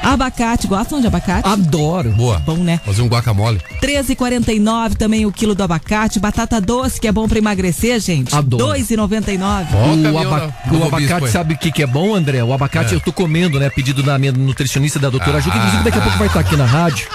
[0.02, 1.46] Abacate, gostam de abacate?
[1.48, 2.10] Adoro.
[2.12, 2.38] Boa.
[2.40, 2.80] Bom, né?
[2.84, 3.60] Fazer um guacamole.
[3.82, 6.18] 13,49 também o quilo do abacate.
[6.18, 8.34] Batata doce, que é bom pra emagrecer, gente.
[8.34, 8.64] Adoro.
[8.74, 9.66] 2,99.
[10.12, 12.42] o aba- o abacate, sabe o que, que é bom, André?
[12.42, 12.96] O abacate É.
[12.96, 13.68] eu tô comendo, né?
[13.70, 16.56] Pedido da minha nutricionista, da doutora Ju, que inclusive daqui a pouco vai estar aqui
[16.56, 17.06] na rádio.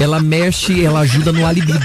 [0.00, 1.80] Ela mexe, ela ajuda no alibido.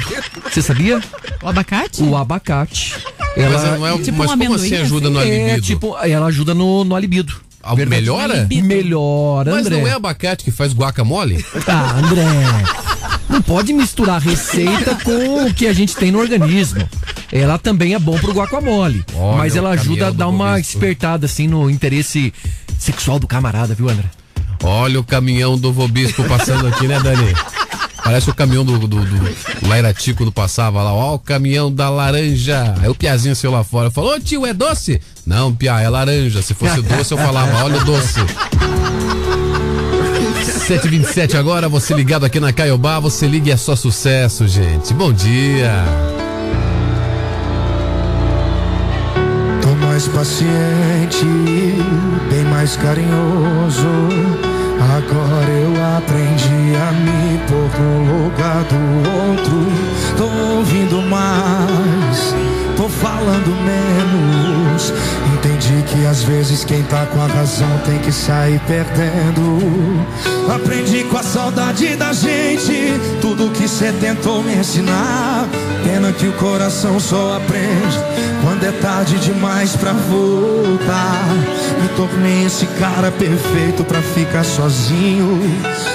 [0.51, 1.01] Você sabia?
[1.41, 2.03] O abacate?
[2.03, 2.95] O abacate.
[3.35, 5.61] Mas Ela, não é- Tipo mas um como assim ajuda no É, alibido?
[5.61, 7.33] tipo, ela ajuda no, no alibido.
[7.63, 8.47] Ah, melhora?
[8.51, 9.79] Melhora, Mas André.
[9.81, 11.43] não é abacate que faz guacamole?
[11.67, 12.23] Ah, André.
[13.29, 16.87] Não pode misturar receita com o que a gente tem no organismo.
[17.31, 19.03] Ela também é bom pro guacamole.
[19.15, 22.31] Olha mas ela ajuda a dar uma despertada assim no interesse
[22.77, 24.05] sexual do camarada, viu, André?
[24.61, 27.33] Olha o caminhão do Vobispo passando aqui, né, Dani?
[28.03, 30.93] Parece o caminhão do, do, do Lairati quando passava lá.
[30.93, 32.75] Ó, o caminhão da laranja.
[32.81, 33.89] Aí o Piazinho saiu lá fora.
[33.89, 34.99] Falou, "Ô, tio, é doce?
[35.25, 36.41] Não, Pia, é laranja.
[36.41, 38.19] Se fosse doce, eu falava, olha o doce.
[40.43, 44.93] 727 agora, você ligado aqui na Caiobá, você liga e é só sucesso, gente.
[44.93, 45.71] Bom dia.
[49.61, 51.25] Tô mais paciente,
[52.29, 53.87] bem mais carinhoso.
[54.95, 58.77] Agora eu aprendi a me pôr no lugar do
[59.09, 59.65] outro.
[60.15, 60.25] Tô
[60.57, 62.35] ouvindo mais,
[62.77, 64.93] tô falando menos.
[65.87, 69.59] Que às vezes quem tá com a razão tem que sair perdendo.
[70.53, 75.47] Aprendi com a saudade da gente tudo que cê tentou me ensinar.
[75.83, 77.97] Pena que o coração só aprende
[78.41, 81.27] quando é tarde demais pra voltar.
[81.81, 85.41] Me tornei esse cara perfeito pra ficar sozinho.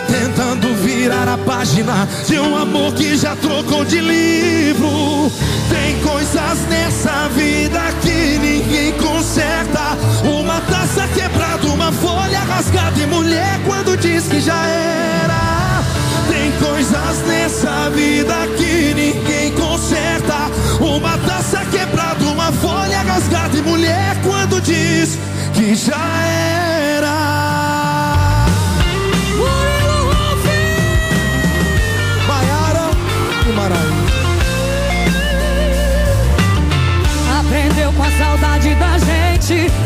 [0.06, 5.30] Tentando virar a página de um amor que já trocou de livro.
[5.68, 8.92] Tem coisas nessa vida que ninguém
[9.28, 9.98] conserta.
[10.26, 15.82] Uma taça quebrada, uma folha rasgada e mulher quando diz que já era.
[16.28, 20.50] Tem coisas nessa vida que ninguém conserta.
[20.80, 25.18] Uma taça quebrada, uma folha rasgada e mulher quando diz
[25.52, 27.18] que já era.
[32.26, 32.90] Maiara
[33.44, 34.08] Guimarães.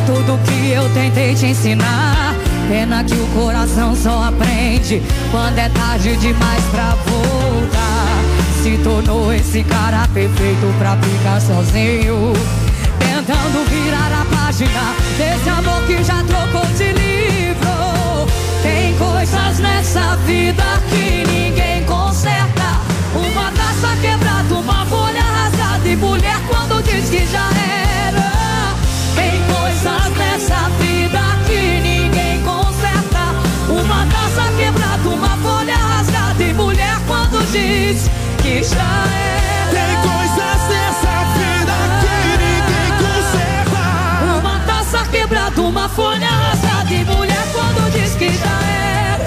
[0.06, 2.34] Tudo que eu tentei te ensinar.
[2.68, 8.22] Pena que o coração só aprende quando é tarde demais pra voltar.
[8.62, 12.32] Se tornou esse cara perfeito pra ficar sozinho.
[12.98, 18.26] Tentando virar a página desse amor que já trocou de livro.
[18.62, 22.80] Tem coisas nessa vida que ninguém conserta.
[23.14, 27.81] Uma taça quebrada, uma folha rasgada e mulher quando diz que já era.
[37.92, 38.10] Diz
[38.42, 39.70] que já era.
[39.70, 43.82] Tem coisas nessa vida que ninguém conserta.
[44.38, 49.24] Uma taça quebrada, uma folha rasgada e mulher quando diz que já era.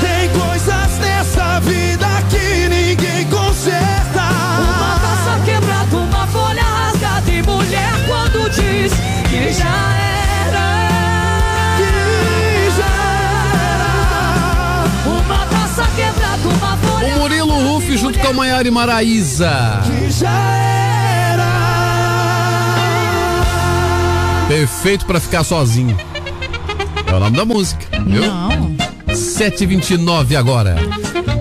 [0.00, 4.24] Tem coisas nessa vida que ninguém conserta.
[4.60, 8.92] Uma taça quebrada, uma folha rasgada e mulher quando diz
[9.28, 9.94] que já
[10.46, 10.68] era.
[11.76, 12.96] Que já
[15.06, 17.47] Uma taça quebrada, uma folha O Murilo
[17.96, 19.50] Junto com a Maiara e Maraísa.
[24.48, 25.96] Perfeito pra ficar sozinho.
[27.06, 28.22] É o nome da música, viu?
[28.22, 28.76] Não.
[29.08, 30.76] 7h29 agora.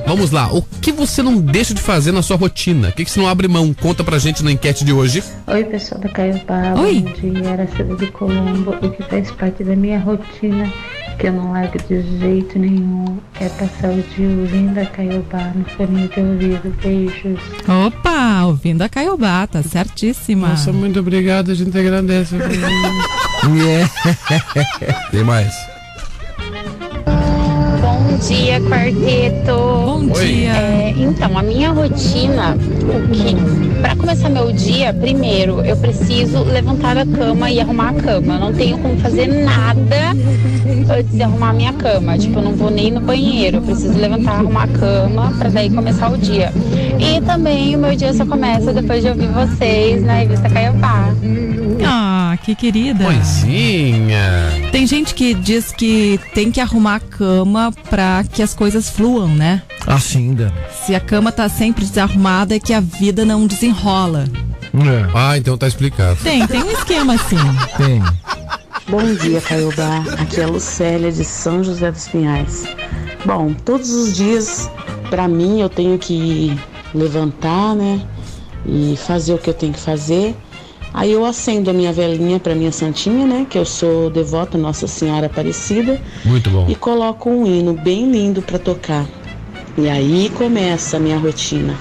[0.07, 0.47] Vamos lá.
[0.53, 2.89] O que você não deixa de fazer na sua rotina?
[2.89, 3.73] O que, que você não abre mão?
[3.73, 5.21] Conta pra gente na enquete de hoje.
[5.47, 7.01] Oi, pessoal da Caiobá, Oi.
[7.01, 8.71] bom dia, Araceli de Colombo.
[8.81, 10.71] O que faz parte da minha rotina,
[11.17, 15.65] que eu não largo de jeito nenhum, é passar o dia ouvindo a Caiobá no
[15.65, 16.75] fone de ouvido.
[16.81, 17.39] Beijos.
[17.67, 20.49] Opa, ouvindo a Caiobá, tá certíssima.
[20.49, 21.51] Nossa, muito obrigado.
[21.51, 22.35] A gente agradece.
[25.11, 25.76] Tem mais.
[28.07, 29.51] Bom dia, quarteto.
[29.51, 30.25] Bom Oi.
[30.25, 30.51] dia.
[30.51, 33.35] É, então, a minha rotina, o que
[33.81, 38.35] para começar meu dia, primeiro eu preciso levantar da cama e arrumar a cama.
[38.35, 40.15] Eu não tenho como fazer nada
[40.89, 42.17] antes de arrumar a minha cama.
[42.17, 43.57] Tipo, eu não vou nem no banheiro.
[43.57, 46.53] Eu preciso levantar, arrumar a cama para daí começar o dia.
[46.97, 51.09] E também o meu dia só começa depois de ouvir vocês na revista Caiopá.
[51.09, 51.46] Ah,
[52.37, 53.03] que querida.
[53.03, 54.21] Coisinha.
[54.71, 59.27] Tem gente que diz que tem que arrumar a cama pra que as coisas fluam,
[59.27, 59.61] né?
[59.85, 60.51] Assim, Dani.
[60.85, 64.25] Se a cama tá sempre desarrumada é que a vida não desenrola.
[64.73, 66.17] É, Ah, então tá explicado.
[66.23, 67.37] Tem, tem um esquema assim.
[67.77, 68.01] tem.
[68.89, 70.03] Bom dia, Caiobá.
[70.19, 72.63] Aqui é a Lucélia de São José dos Pinhais.
[73.25, 74.69] Bom, todos os dias,
[75.09, 76.57] pra mim, eu tenho que
[76.93, 78.01] levantar, né?
[78.65, 80.35] E fazer o que eu tenho que fazer.
[80.97, 83.45] Aí eu acendo a minha velinha pra minha santinha, né?
[83.47, 86.01] Que eu sou devota Nossa Senhora Aparecida.
[86.25, 86.65] Muito bom.
[86.67, 89.05] E coloco um hino bem lindo pra tocar.
[89.77, 91.75] E aí começa a minha rotina.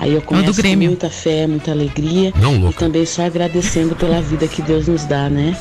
[0.00, 2.32] Aí eu começo com muita fé, muita alegria.
[2.40, 2.80] Não, e louca.
[2.80, 5.56] também só agradecendo pela vida que Deus nos dá, né?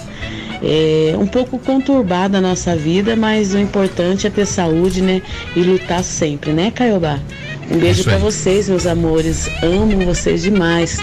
[0.63, 5.21] É um pouco conturbada a nossa vida, mas o importante é ter saúde, né?
[5.55, 7.19] E lutar sempre, né, Caiobá?
[7.69, 8.19] Um beijo pra aí.
[8.19, 9.47] vocês, meus amores.
[9.61, 10.97] Amo vocês demais.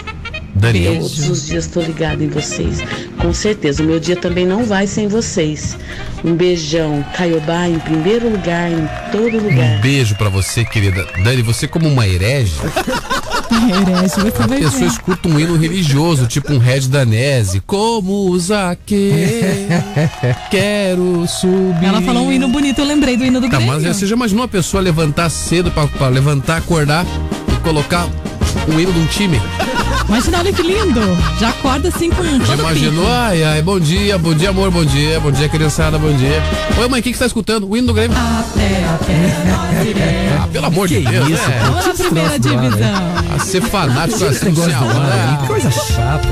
[0.57, 0.95] Daniel.
[0.95, 2.79] Todos os dias estou ligado em vocês.
[3.17, 5.77] Com certeza, o meu dia também não vai sem vocês.
[6.23, 9.77] Um beijão, Caiobá em primeiro lugar, em todo lugar.
[9.77, 11.05] Um beijo pra você, querida.
[11.23, 12.53] Dani, você como uma herege,
[13.49, 17.61] Herege, você a vai pessoa escuta um hino religioso, tipo um Red Danese.
[17.65, 19.13] Como o Zaque,
[20.51, 21.85] quero subir.
[21.85, 23.73] Ela falou um hino bonito, eu lembrei do hino do Tá, Grêmio.
[23.81, 27.05] mas você já imaginou a pessoa levantar cedo pra, pra levantar, acordar
[27.51, 28.07] e colocar
[28.67, 29.39] um hino de um time?
[30.07, 31.01] Imagina, olha que lindo.
[31.37, 33.03] Já acorda assim com Já todo imaginou?
[33.03, 33.13] pique.
[33.13, 36.41] Ai, ai, bom dia, bom dia, amor, bom dia, bom dia, criançada, bom dia.
[36.79, 37.69] Oi, mãe, o que, você tá escutando?
[37.69, 38.17] O hino do Grêmio.
[38.17, 40.37] Até, até.
[40.39, 41.59] Ah, pelo amor de Que Deus, isso, né?
[41.61, 43.35] Vamos na primeira divisão.
[43.35, 45.41] A ser fanático assim, amar.
[45.41, 46.27] que coisa chata.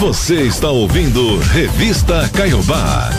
[0.00, 3.10] Você está ouvindo Revista Caiobá.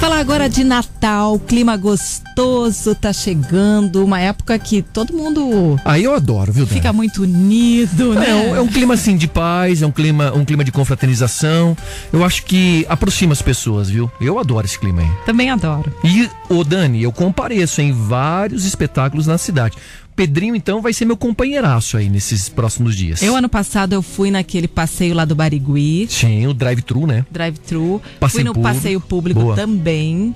[0.00, 6.14] Falar agora de Natal, clima gostoso tá chegando, uma época que todo mundo Aí eu
[6.14, 6.76] adoro, viu, Dani?
[6.76, 8.30] fica muito unido, né?
[8.30, 11.76] É um, é um clima assim de paz, é um clima, um clima de confraternização.
[12.12, 14.10] Eu acho que aproxima as pessoas, viu?
[14.20, 15.10] Eu adoro esse clima aí.
[15.24, 15.90] Também adoro.
[16.04, 19.76] E, ô Dani, eu compareço em vários espetáculos na cidade.
[20.16, 23.20] Pedrinho, então, vai ser meu companheiraço aí nesses próximos dias.
[23.22, 27.24] Eu ano passado eu fui naquele passeio lá do Barigui, Sim, o drive-thru, né?
[27.30, 28.74] drive-thru, fui Passeio no público.
[28.74, 29.56] passeio público Boa.
[29.56, 30.34] também.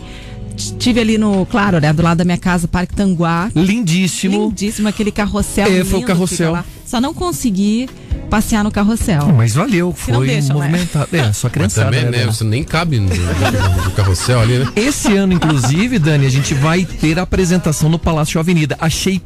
[0.80, 3.48] Tive ali no, claro, né, do lado da minha casa, Parque Tanguá.
[3.54, 4.46] Lindíssimo.
[4.48, 5.68] Lindíssimo aquele carrossel.
[5.72, 6.58] É, foi o carrossel.
[6.84, 7.88] Só não consegui
[8.28, 9.22] passear no carrossel.
[9.28, 10.66] Ah, Mas valeu, Se não foi deixam, né?
[10.68, 11.08] movimentado.
[11.16, 11.84] É, só Mas criançada.
[11.96, 12.26] também, né, né?
[12.26, 14.72] Você nem cabe no, no- no carrossel ali, né?
[14.74, 18.76] Esse ano, inclusive, Dani, a gente vai ter a apresentação no Palácio Avenida.
[18.80, 19.22] Achei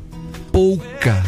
[0.53, 1.23] pouca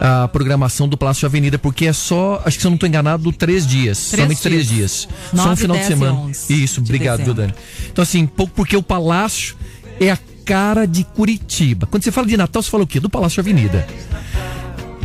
[0.00, 3.30] a programação do Palácio Avenida, porque é só, acho que se eu não estou enganado,
[3.32, 4.10] três dias.
[4.10, 5.06] Três somente três dias.
[5.06, 5.08] dias.
[5.32, 6.18] só um Nove, final de 10 e semana.
[6.18, 7.34] 11 Isso, de obrigado, viu.
[7.34, 7.54] Dani?
[7.90, 9.54] Então, assim, pouco porque o Palácio
[10.00, 11.86] é a cara de Curitiba.
[11.86, 12.98] Quando você fala de Natal, você fala o quê?
[12.98, 13.86] Do Palácio Avenida.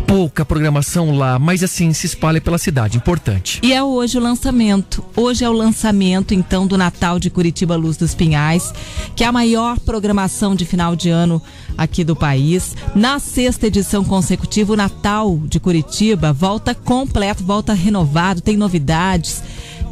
[0.08, 3.60] Pouca programação lá, mas assim, se espalha pela cidade, importante.
[3.62, 5.03] E é hoje o lançamento.
[5.16, 8.74] Hoje é o lançamento, então, do Natal de Curitiba Luz dos Pinhais,
[9.16, 11.41] que é a maior programação de final de ano
[11.78, 12.74] aqui do país.
[12.95, 19.43] Na sexta edição consecutiva, o Natal de Curitiba volta completo, volta renovado, tem novidades.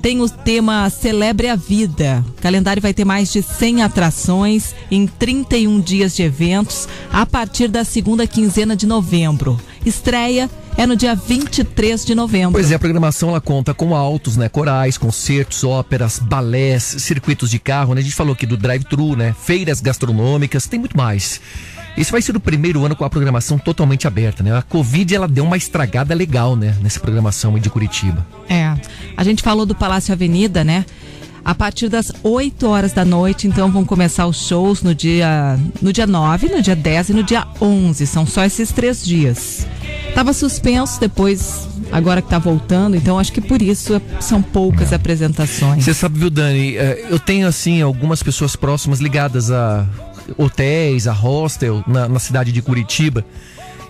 [0.02, 2.24] Tem o tema Celebre a Vida.
[2.38, 7.68] O calendário vai ter mais de 100 atrações em 31 dias de eventos a partir
[7.70, 9.60] da segunda quinzena de novembro.
[9.86, 12.54] Estreia é no dia 23 de novembro.
[12.54, 14.50] Pois é, a programação ela conta com altos, né?
[14.50, 18.02] Corais, concertos, óperas, balés, circuitos de carro, né?
[18.02, 19.36] A gente falou aqui do drive-thru, né?
[19.40, 21.40] Feiras gastronômicas, tem muito mais.
[21.98, 24.58] Esse vai ser o primeiro ano com a programação totalmente aberta, né?
[24.58, 26.76] A Covid ela deu uma estragada legal, né?
[26.82, 28.26] Nessa programação de Curitiba.
[28.50, 28.74] É.
[29.16, 30.86] A gente falou do Palácio Avenida, né?
[31.46, 35.94] A partir das 8 horas da noite, então vão começar os shows no dia no
[35.94, 38.08] dia 9, no dia 10 e no dia 11.
[38.08, 39.68] São só esses três dias.
[40.16, 44.92] Tava suspenso depois, agora que tá voltando, então acho que por isso é- são poucas
[44.92, 45.84] apresentações.
[45.84, 46.78] Você sabe, viu, Dani?
[46.78, 49.86] eh, Eu tenho, assim, algumas pessoas próximas ligadas a
[50.38, 53.24] hotéis, a hostel na, na cidade de Curitiba.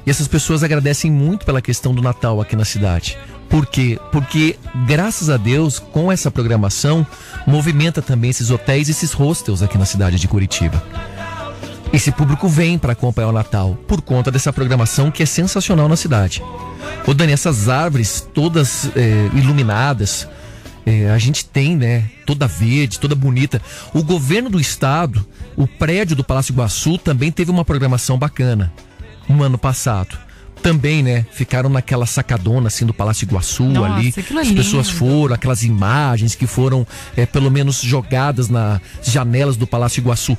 [0.06, 3.18] E essas pessoas agradecem muito pela questão do Natal aqui na cidade.
[3.50, 4.00] Por quê?
[4.12, 7.06] Porque, graças a Deus, com essa programação,
[7.46, 10.84] movimenta também esses hotéis, esses hostels aqui na cidade de Curitiba.
[11.94, 15.96] Esse público vem para acompanhar o Natal por conta dessa programação que é sensacional na
[15.96, 16.44] cidade.
[17.08, 20.28] Ô Dani, essas árvores todas eh, iluminadas,
[20.86, 22.10] eh, a gente tem, né?
[22.26, 23.62] Toda verde, toda bonita.
[23.94, 25.26] O governo do estado,
[25.56, 28.74] o prédio do Palácio Iguaçu também teve uma programação bacana
[29.30, 30.18] no ano passado.
[30.66, 31.26] Também, né?
[31.32, 34.14] Ficaram naquela sacadona assim do Palácio Iguaçu Nossa, ali.
[34.18, 34.98] é As pessoas lindo.
[35.00, 36.86] foram, aquelas imagens que foram
[37.16, 40.36] eh, pelo menos jogadas nas janelas do Palácio Iguaçu.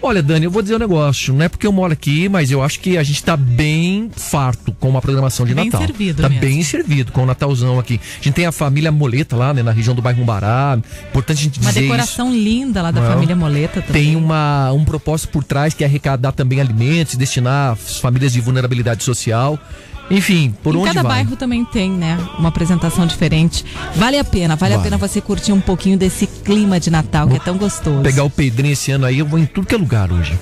[0.00, 1.34] Olha, Dani, eu vou dizer um negócio.
[1.34, 4.70] Não é porque eu moro aqui, mas eu acho que a gente tá bem farto
[4.78, 5.80] com uma programação de Bem Natal.
[5.80, 6.40] servido Tá mesmo.
[6.40, 8.00] bem servido com o Natalzão aqui.
[8.20, 10.78] A gente tem a família Moleta lá, né, na região do bairro Umbará.
[11.08, 11.88] Importante a gente Uma dizer isso.
[11.88, 13.08] decoração linda lá da Não.
[13.10, 14.04] família Moleta também.
[14.04, 18.40] Tem uma, um propósito por trás que é arrecadar também alimentos, destinar às famílias de
[18.40, 19.58] vulnerabilidade social.
[20.10, 21.16] Enfim, por em onde cada vai?
[21.18, 22.18] bairro também tem, né?
[22.38, 23.64] Uma apresentação diferente.
[23.94, 24.88] Vale a pena, vale, a Vale.
[24.90, 28.00] pena você curtir um pouquinho desse clima de Natal que é tão gostoso.
[28.02, 30.38] Pegar o Pedrinho esse ano aí, eu vou em tudo que é lugar hoje.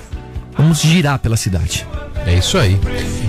[0.57, 1.85] Vamos girar pela cidade.
[2.25, 2.79] É isso aí.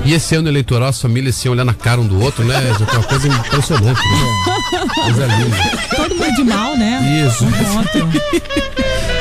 [0.05, 2.55] E esse ano eleitoral, as famílias se olhar na cara um do outro, né?
[2.79, 4.01] Já tem uma coisa impressionante.
[4.01, 4.79] Né?
[5.05, 5.57] Coisa linda.
[5.97, 7.25] Todo mundo de mal, né?
[7.27, 7.45] Isso.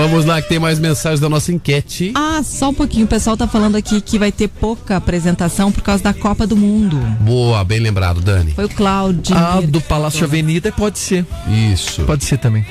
[0.00, 2.12] Vamos lá, que tem mais mensagens da nossa enquete.
[2.14, 3.04] Ah, só um pouquinho.
[3.04, 6.56] O pessoal tá falando aqui que vai ter pouca apresentação por causa da Copa do
[6.56, 6.96] Mundo.
[7.20, 8.52] Boa, bem lembrado, Dani.
[8.52, 9.36] Foi o Claudio.
[9.36, 11.26] Ah, do Palácio Avenida pode ser.
[11.70, 12.02] Isso.
[12.04, 12.64] Pode ser também.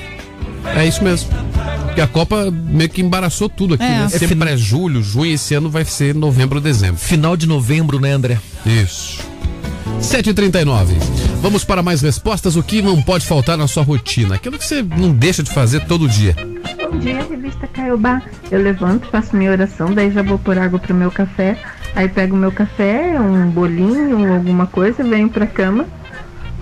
[0.74, 1.30] É isso mesmo.
[1.86, 3.88] Porque a Copa meio que embaraçou tudo aqui, É.
[3.88, 4.04] né?
[4.06, 6.96] É Sempre fin- é julho, junho, esse ano vai ser novembro, dezembro.
[6.96, 8.38] Final de novembro, né, André?
[8.66, 9.20] Isso.
[10.00, 10.94] 7h39.
[11.40, 12.56] Vamos para mais respostas.
[12.56, 14.34] O que não pode faltar na sua rotina?
[14.34, 16.34] Aquilo que você não deixa de fazer todo dia.
[16.90, 18.20] Bom dia, revista Caiobá.
[18.50, 21.56] Eu levanto, faço minha oração, daí já vou pôr água pro meu café.
[21.94, 25.86] Aí pego meu café, um bolinho, alguma coisa, venho pra cama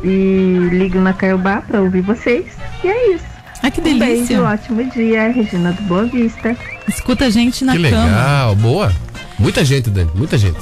[0.05, 2.47] e ligo na Caiobá pra ouvir vocês.
[2.85, 3.25] E é isso.
[3.63, 4.07] Ai, que Um delícia.
[4.39, 6.57] beijo, ótimo dia, Regina do Boa Vista.
[6.87, 8.05] Escuta a gente na que cama.
[8.05, 8.93] legal, boa.
[9.39, 10.59] Muita gente, Dani, muita gente.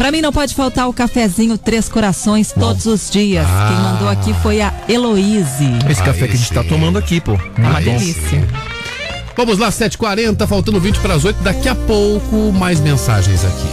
[0.00, 3.46] Pra mim não pode faltar o cafezinho Três Corações todos os dias.
[3.46, 3.68] Ah.
[3.68, 5.68] Quem mandou aqui foi a Heloíse.
[5.90, 7.32] Esse café que a gente tá tomando aqui, pô.
[7.32, 8.48] É uma delícia.
[9.36, 11.42] Vamos lá, 7h40, faltando 20 para as 8.
[11.42, 13.68] Daqui a pouco, mais mensagens aqui.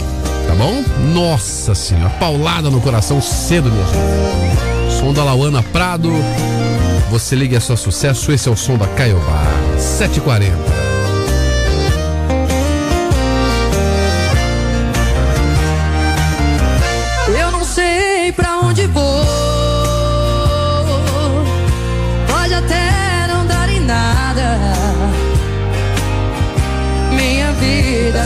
[0.46, 0.84] Tá bom?
[1.14, 5.00] Nossa senhora, paulada no coração cedo, minha gente.
[5.00, 6.12] Som da Lauana Prado.
[7.10, 9.46] Você liga é só sucesso, esse é o som da Caiobá.
[9.78, 10.87] 7h40.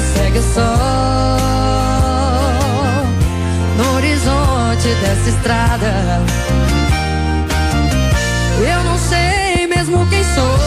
[0.01, 0.77] Segue só
[3.77, 6.23] no horizonte dessa estrada.
[8.59, 10.59] Eu não sei mesmo quem sou.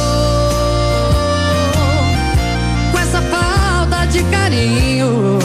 [2.91, 5.39] Com essa falta de carinho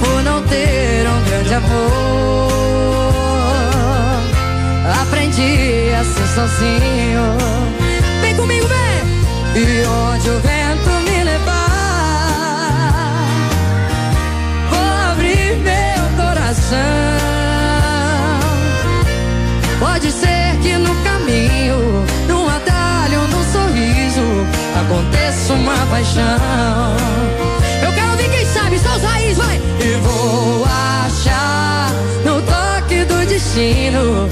[0.00, 2.54] por não ter um grande amor.
[5.02, 7.36] Aprendi a ser sozinho.
[8.20, 9.62] Vem comigo, vem!
[9.62, 10.63] E onde o vento
[16.64, 16.78] coração.
[19.78, 24.22] Pode ser que no caminho, num atalho, num sorriso,
[24.80, 26.96] aconteça uma paixão.
[27.82, 29.60] Eu quero ouvir quem sabe, só os raiz, vai!
[29.80, 31.92] E vou achar
[32.24, 34.28] no toque do destino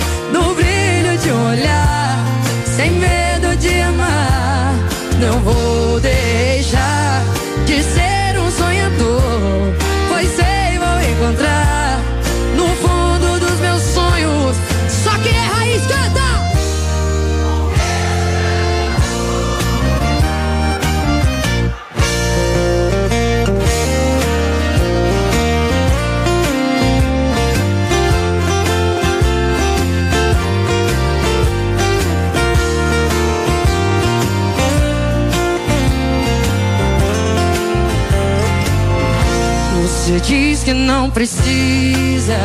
[40.63, 42.39] diz que não precisa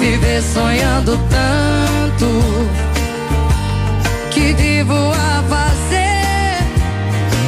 [0.00, 2.26] viver sonhando tanto
[4.32, 6.58] que vivo a fazer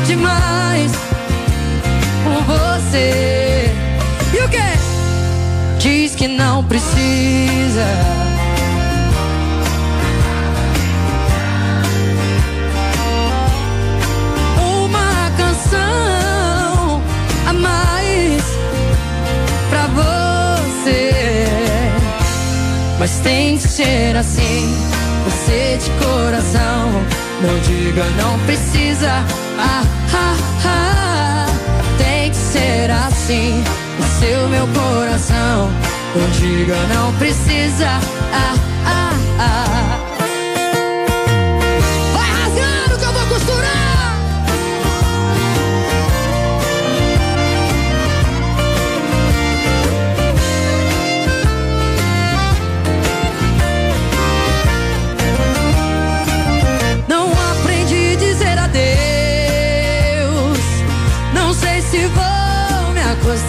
[0.07, 0.93] demais
[2.23, 3.75] por você.
[4.33, 5.79] E o que?
[5.81, 8.30] Diz que não precisa.
[23.01, 24.75] Mas tem que ser assim,
[25.25, 26.91] você de coração.
[27.41, 29.11] Não diga não precisa.
[29.59, 29.83] Ah,
[30.13, 30.37] ah,
[30.67, 31.47] ah.
[31.97, 33.65] Tem que ser assim,
[33.99, 35.71] o seu meu coração.
[36.15, 37.89] Não diga não precisa.
[38.35, 38.70] Ah.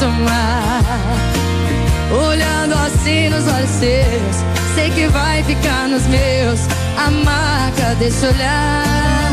[0.02, 0.84] Acostumar.
[2.12, 4.36] Olhando assim nos olhos seus,
[4.76, 6.62] sei que vai ficar nos meus
[6.98, 9.32] a marca desse olhar.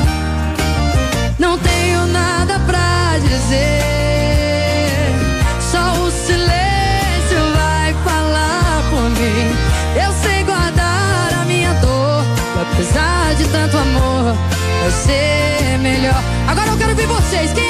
[1.38, 3.80] Não tenho nada pra dizer,
[5.60, 9.56] só o silêncio vai falar por mim.
[10.04, 12.24] Eu sei guardar a minha dor,
[12.60, 14.36] apesar de tanto amor,
[14.82, 16.22] vai ser melhor.
[16.46, 17.67] Agora eu quero ver vocês, quem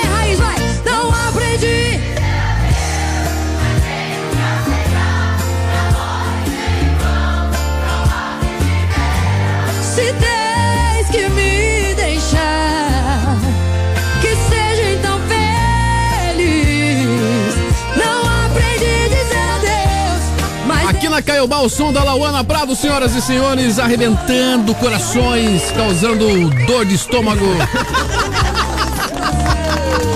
[21.29, 27.45] Caiobá, o som da Lauana Bravo, senhoras e senhores, arrebentando corações, causando dor de estômago.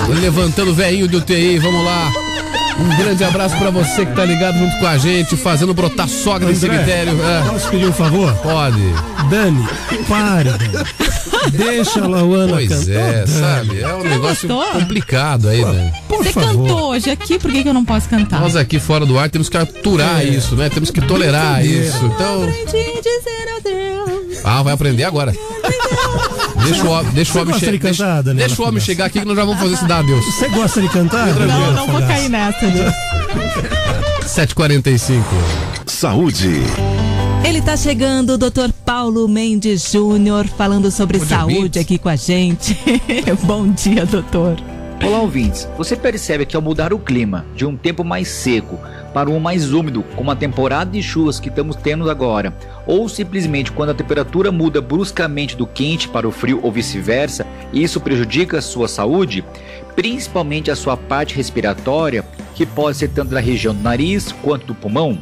[0.08, 2.10] Levantando velhinho de UTI, vamos lá.
[2.80, 6.48] Um grande abraço pra você que tá ligado junto com a gente, fazendo brotar sogra
[6.48, 7.12] no cemitério.
[7.22, 7.46] É.
[7.46, 8.32] Posso pedir um favor?
[8.36, 8.80] Pode.
[9.28, 9.68] Dani,
[10.08, 10.48] pare.
[11.52, 12.90] Deixa a Lauana Pois cantar.
[12.92, 13.80] é, sabe?
[13.80, 14.80] É um negócio gostou?
[14.80, 15.92] complicado aí, né?
[16.08, 16.50] Por Você favor.
[16.68, 18.40] cantou hoje aqui, por que, que eu não posso cantar?
[18.40, 20.24] Nós aqui fora do ar temos que aturar É.
[20.24, 20.68] isso, né?
[20.68, 21.84] Temos que tolerar Brincadeira.
[21.86, 22.04] isso.
[22.04, 24.38] Então, Aprendi a dizer adeus.
[24.44, 25.32] ah, vai aprender agora.
[26.64, 29.26] Deixa o homem, deixa o homem, che- cantar, deixa, deixa o homem chegar aqui que
[29.26, 30.24] nós já vamos fazer isso dar adeus.
[30.24, 31.26] Você gosta de cantar?
[31.26, 32.66] Não, não vou cair nessa.
[32.70, 32.94] disso.
[34.26, 35.22] 7h45.
[35.86, 36.62] Saúde.
[37.44, 38.70] Ele tá chegando, o Dr.
[39.12, 41.82] Paulo Mendes Júnior, falando sobre Bom dia, saúde Mendes.
[41.82, 42.78] aqui com a gente.
[43.44, 44.56] Bom dia, doutor.
[45.04, 45.68] Olá, ouvintes.
[45.76, 48.80] Você percebe que ao mudar o clima de um tempo mais seco
[49.12, 52.56] para um mais úmido, como a temporada de chuvas que estamos tendo agora,
[52.86, 57.82] ou simplesmente quando a temperatura muda bruscamente do quente para o frio ou vice-versa, e
[57.82, 59.44] isso prejudica a sua saúde,
[59.94, 62.24] principalmente a sua parte respiratória,
[62.54, 65.18] que pode ser tanto da região do nariz quanto do pulmão,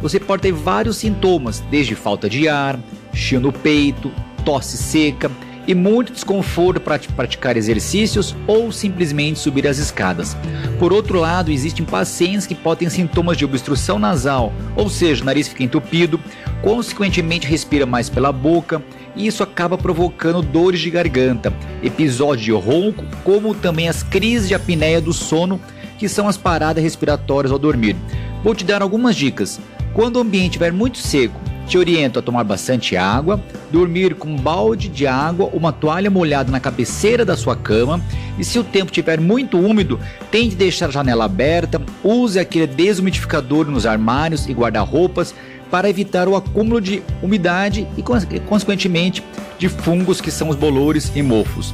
[0.00, 2.78] você pode ter vários sintomas, desde falta de ar,
[3.12, 4.10] chio no peito,
[4.44, 5.30] tosse seca
[5.66, 10.36] e muito desconforto para praticar exercícios ou simplesmente subir as escadas.
[10.78, 15.26] Por outro lado, existem pacientes que podem ter sintomas de obstrução nasal, ou seja, o
[15.26, 16.18] nariz fica entupido,
[16.62, 18.82] consequentemente respira mais pela boca,
[19.14, 24.54] e isso acaba provocando dores de garganta, episódios de ronco, como também as crises de
[24.54, 25.60] apneia do sono,
[25.98, 27.94] que são as paradas respiratórias ao dormir.
[28.42, 29.60] Vou te dar algumas dicas.
[29.92, 31.38] Quando o ambiente estiver muito seco,
[31.70, 33.40] te oriento a tomar bastante água,
[33.70, 38.00] dormir com um balde de água, uma toalha molhada na cabeceira da sua cama
[38.36, 40.00] e se o tempo estiver muito úmido,
[40.32, 45.32] tente deixar a janela aberta, use aquele desumidificador nos armários e guarda-roupas
[45.70, 49.22] para evitar o acúmulo de umidade e, cons- consequentemente,
[49.56, 51.72] de fungos que são os bolores e mofos.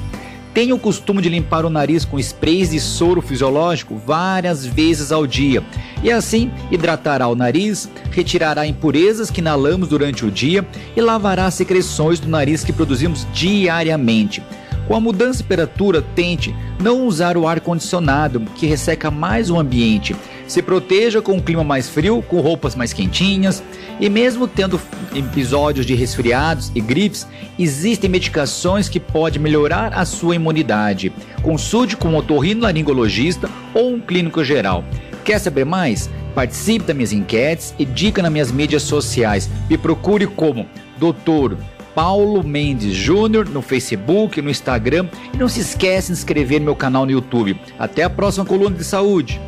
[0.56, 5.26] Tenha o costume de limpar o nariz com sprays de soro fisiológico várias vezes ao
[5.26, 5.62] dia.
[6.02, 10.66] E assim hidratará o nariz, retirará impurezas que inalamos durante o dia
[10.96, 14.42] e lavará as secreções do nariz que produzimos diariamente.
[14.88, 19.58] Com a mudança de temperatura, tente não usar o ar condicionado, que resseca mais o
[19.58, 20.16] ambiente.
[20.46, 23.62] Se proteja com um clima mais frio, com roupas mais quentinhas.
[23.98, 24.80] E mesmo tendo
[25.14, 27.26] episódios de resfriados e gripes,
[27.58, 31.12] existem medicações que podem melhorar a sua imunidade.
[31.42, 34.84] Consulte com um otorrinolaringologista ou um clínico geral.
[35.24, 36.08] Quer saber mais?
[36.34, 39.50] Participe das minhas enquetes e dica nas minhas mídias sociais.
[39.68, 40.66] Me procure como
[40.98, 41.56] Dr.
[41.94, 46.76] Paulo Mendes Júnior no Facebook, no Instagram e não se esqueça de inscrever no meu
[46.76, 47.58] canal no YouTube.
[47.78, 49.40] Até a próxima coluna de saúde.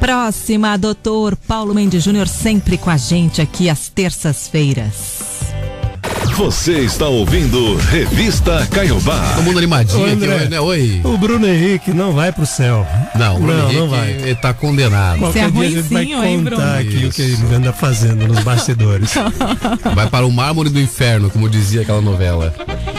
[0.00, 5.33] Próxima, doutor Paulo Mendes Júnior, sempre com a gente aqui às terças-feiras.
[6.36, 9.34] Você está ouvindo Revista Caiobá.
[9.36, 10.60] Todo mundo animadinho Ô, aqui André, hoje, né?
[10.60, 11.00] Oi.
[11.04, 12.84] O Bruno Henrique não vai pro céu.
[13.14, 14.10] Não, o Bruno não, Henrique, não vai.
[14.10, 15.20] Ele tá condenado.
[15.20, 19.14] Qualquer dia a gente vai contar aqui o que ele anda fazendo nos bastidores.
[19.94, 22.52] Vai para o mármore do inferno, como dizia aquela novela.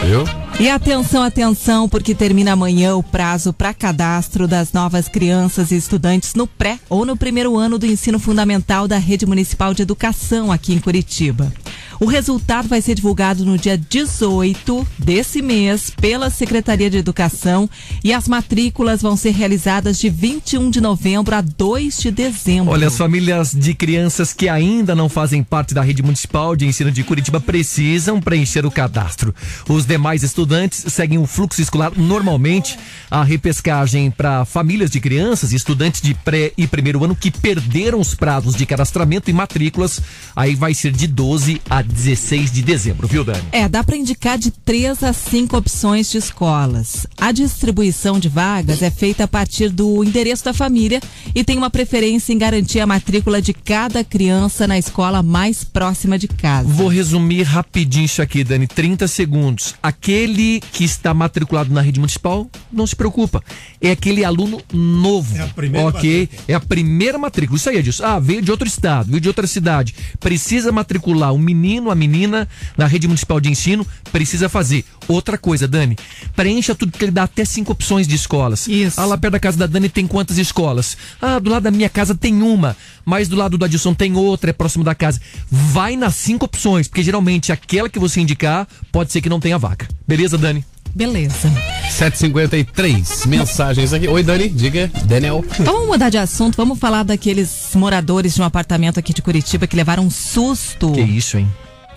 [0.04, 0.24] Viu?
[0.58, 6.34] E atenção, atenção, porque termina amanhã o prazo para cadastro das novas crianças e estudantes
[6.34, 10.72] no pré ou no primeiro ano do ensino fundamental da Rede Municipal de Educação aqui
[10.72, 11.52] em Curitiba.
[11.98, 17.70] O resultado vai ser divulgado no dia 18 desse mês pela Secretaria de Educação
[18.04, 22.72] e as matrículas vão ser realizadas de 21 de novembro a 2 de dezembro.
[22.72, 26.92] Olha, as famílias de crianças que ainda não fazem parte da rede municipal de ensino
[26.92, 29.34] de Curitiba precisam preencher o cadastro.
[29.66, 32.78] Os demais estudantes seguem o fluxo escolar normalmente.
[33.10, 38.00] A repescagem para famílias de crianças e estudantes de pré e primeiro ano que perderam
[38.00, 40.02] os prazos de cadastramento e matrículas,
[40.34, 43.42] aí vai ser de 12 a 16 de dezembro, viu, Dani?
[43.52, 47.06] É, dá para indicar de três a cinco opções de escolas.
[47.16, 51.00] A distribuição de vagas é feita a partir do endereço da família
[51.34, 56.18] e tem uma preferência em garantir a matrícula de cada criança na escola mais próxima
[56.18, 56.68] de casa.
[56.68, 59.74] Vou resumir rapidinho isso aqui, Dani, 30 segundos.
[59.82, 63.42] Aquele que está matriculado na rede municipal, não se preocupa.
[63.80, 65.36] É aquele aluno novo.
[65.36, 66.28] É a primeira Ok?
[66.48, 67.56] É a primeira matrícula.
[67.56, 68.04] Isso aí é disso.
[68.04, 69.94] Ah, veio de outro estado, veio de outra cidade.
[70.18, 74.84] Precisa matricular um menino, a menina na rede municipal de ensino, precisa fazer.
[75.08, 75.96] Outra coisa, Dani,
[76.34, 78.66] preencha tudo que ele dá até cinco opções de escolas.
[78.66, 79.00] Isso.
[79.00, 80.96] Ah, lá perto da casa da Dani tem quantas escolas?
[81.20, 84.50] Ah, do lado da minha casa tem uma, mas do lado do Adilson tem outra,
[84.50, 85.20] é próximo da casa.
[85.50, 89.58] Vai nas cinco opções, porque geralmente aquela que você indicar pode ser que não tenha
[89.58, 89.86] vaca.
[90.06, 90.64] Beleza, Dani?
[90.94, 91.52] Beleza.
[91.90, 94.08] 753 mensagens aqui.
[94.08, 94.90] Oi, Dani, diga.
[95.04, 95.44] Daniel.
[95.60, 99.66] Então vamos mudar de assunto, vamos falar daqueles moradores de um apartamento aqui de Curitiba
[99.66, 101.46] que levaram um susto Que isso, hein?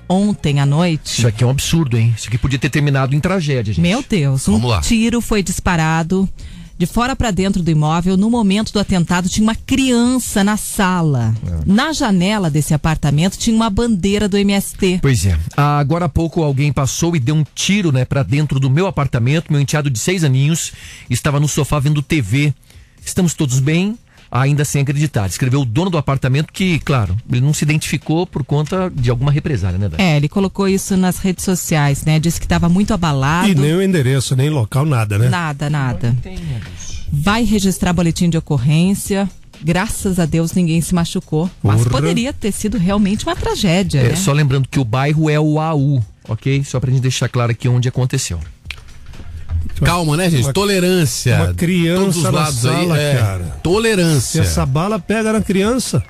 [0.10, 1.20] Ontem à noite.
[1.20, 2.14] Isso aqui é um absurdo, hein?
[2.18, 3.82] Isso aqui podia ter terminado em tragédia, gente.
[3.82, 4.82] Meu Deus, um Vamos lá.
[4.82, 6.28] tiro foi disparado
[6.80, 8.16] de fora para dentro do imóvel.
[8.16, 11.36] No momento do atentado, tinha uma criança na sala.
[11.46, 11.60] É.
[11.66, 15.00] Na janela desse apartamento tinha uma bandeira do MST.
[15.02, 15.38] Pois é.
[15.58, 19.52] Agora há pouco alguém passou e deu um tiro, né, para dentro do meu apartamento.
[19.52, 20.72] Meu enteado de seis aninhos
[21.10, 22.54] estava no sofá vendo TV.
[23.06, 23.98] Estamos todos bem,
[24.32, 25.28] ainda sem acreditar.
[25.28, 29.32] Escreveu o dono do apartamento que, claro, ele não se identificou por conta de alguma
[29.32, 30.04] represália, né, Dani?
[30.04, 32.20] É, ele colocou isso nas redes sociais, né?
[32.20, 33.48] Disse que estava muito abalado.
[33.50, 35.30] E nem o endereço, nem local, nada, né?
[35.30, 36.16] Nada, nada.
[37.12, 39.30] Vai registrar boletim de ocorrência.
[39.62, 41.50] Graças a Deus ninguém se machucou.
[41.62, 41.90] Mas Porra.
[41.90, 44.16] poderia ter sido realmente uma tragédia, É, né?
[44.16, 46.64] só lembrando que o bairro é o AU, ok?
[46.64, 48.40] Só pra gente deixar claro aqui onde aconteceu.
[49.84, 50.44] Calma, né, gente?
[50.46, 51.36] Uma- Tolerância.
[51.38, 53.02] Uma criança Todos os na lados sala, aí.
[53.02, 53.44] É, cara.
[53.44, 54.42] Se Tolerância.
[54.42, 56.04] essa bala pega na criança.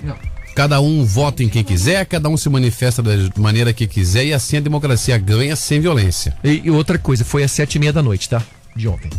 [0.56, 4.34] Cada um vota em quem quiser, cada um se manifesta da maneira que quiser e
[4.34, 6.36] assim a democracia ganha sem violência.
[6.44, 8.42] E, e outra coisa, foi às sete e meia da noite, tá?
[8.76, 9.10] De ontem.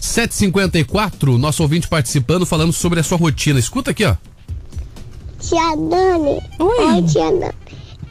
[0.00, 3.58] 754, nosso ouvinte participando, falando sobre a sua rotina.
[3.58, 4.14] Escuta aqui, ó.
[5.40, 6.40] Tia Dani.
[6.58, 7.02] Oi.
[7.04, 7.52] tia Dani.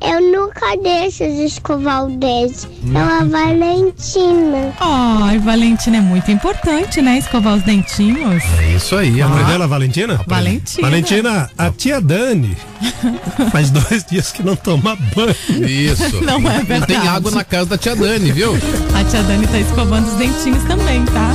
[0.06, 2.68] Eu nunca deixo de escovar o dente.
[2.94, 4.74] É uma Valentina.
[4.80, 7.18] Ai, Valentina é muito importante, né?
[7.20, 8.44] Escovar os dentinhos.
[8.60, 9.22] É isso aí.
[9.22, 10.20] A mãe dela, Valentina?
[10.28, 10.88] Valentina.
[10.90, 12.58] Valentina, a tia Dani
[13.52, 15.36] faz dois dias que não toma banho.
[15.70, 16.22] Isso.
[16.22, 17.08] Não é Não tem verdade.
[17.08, 18.54] água na casa da tia Dani, viu?
[18.94, 21.32] A tia Dani tá escovando os dentinhos também, tá?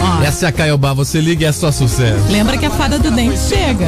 [0.00, 2.30] Ó, Essa é a Caiobá, você liga e é só sucesso.
[2.30, 3.86] lembra que a fada do dente chega.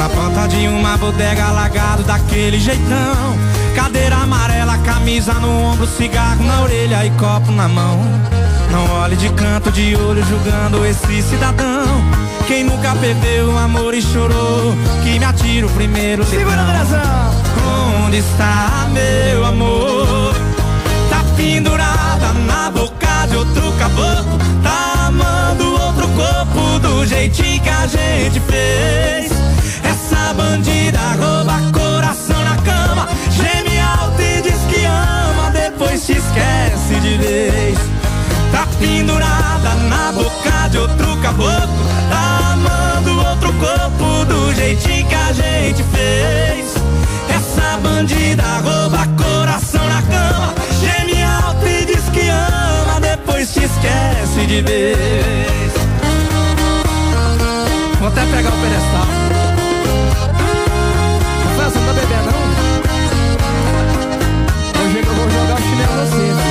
[0.00, 3.36] Na ponta de uma bodega alagado daquele jeitão.
[3.76, 8.00] Cadeira amarela, camisa no ombro, cigarro na orelha e copo na mão.
[8.72, 11.84] Não olhe de canto de olho julgando esse cidadão.
[12.46, 14.74] Quem nunca perdeu o amor e chorou
[15.04, 16.56] Que me atira o primeiro Segura
[18.06, 20.34] Onde está meu amor?
[21.10, 24.38] Tá pendurada na boca de outro caboclo.
[24.62, 29.39] Tá amando outro corpo do jeitinho que a gente fez
[30.10, 33.08] Essa bandida rouba coração na cama.
[33.30, 37.78] Geme alto e diz que ama Depois se esquece de vez.
[38.50, 41.68] Tá pendurada na boca de outro caboclo.
[42.10, 46.74] Tá amando outro corpo do jeitinho que a gente fez.
[47.28, 50.54] Essa bandida rouba coração na cama.
[50.80, 55.72] Geme alto e diz que ama Depois se esquece de vez.
[58.00, 59.39] Vou até pegar o pedestal
[61.70, 62.40] você tá bebendo, não?
[64.82, 66.50] Hoje é que eu vou jogar o chinelo no centro.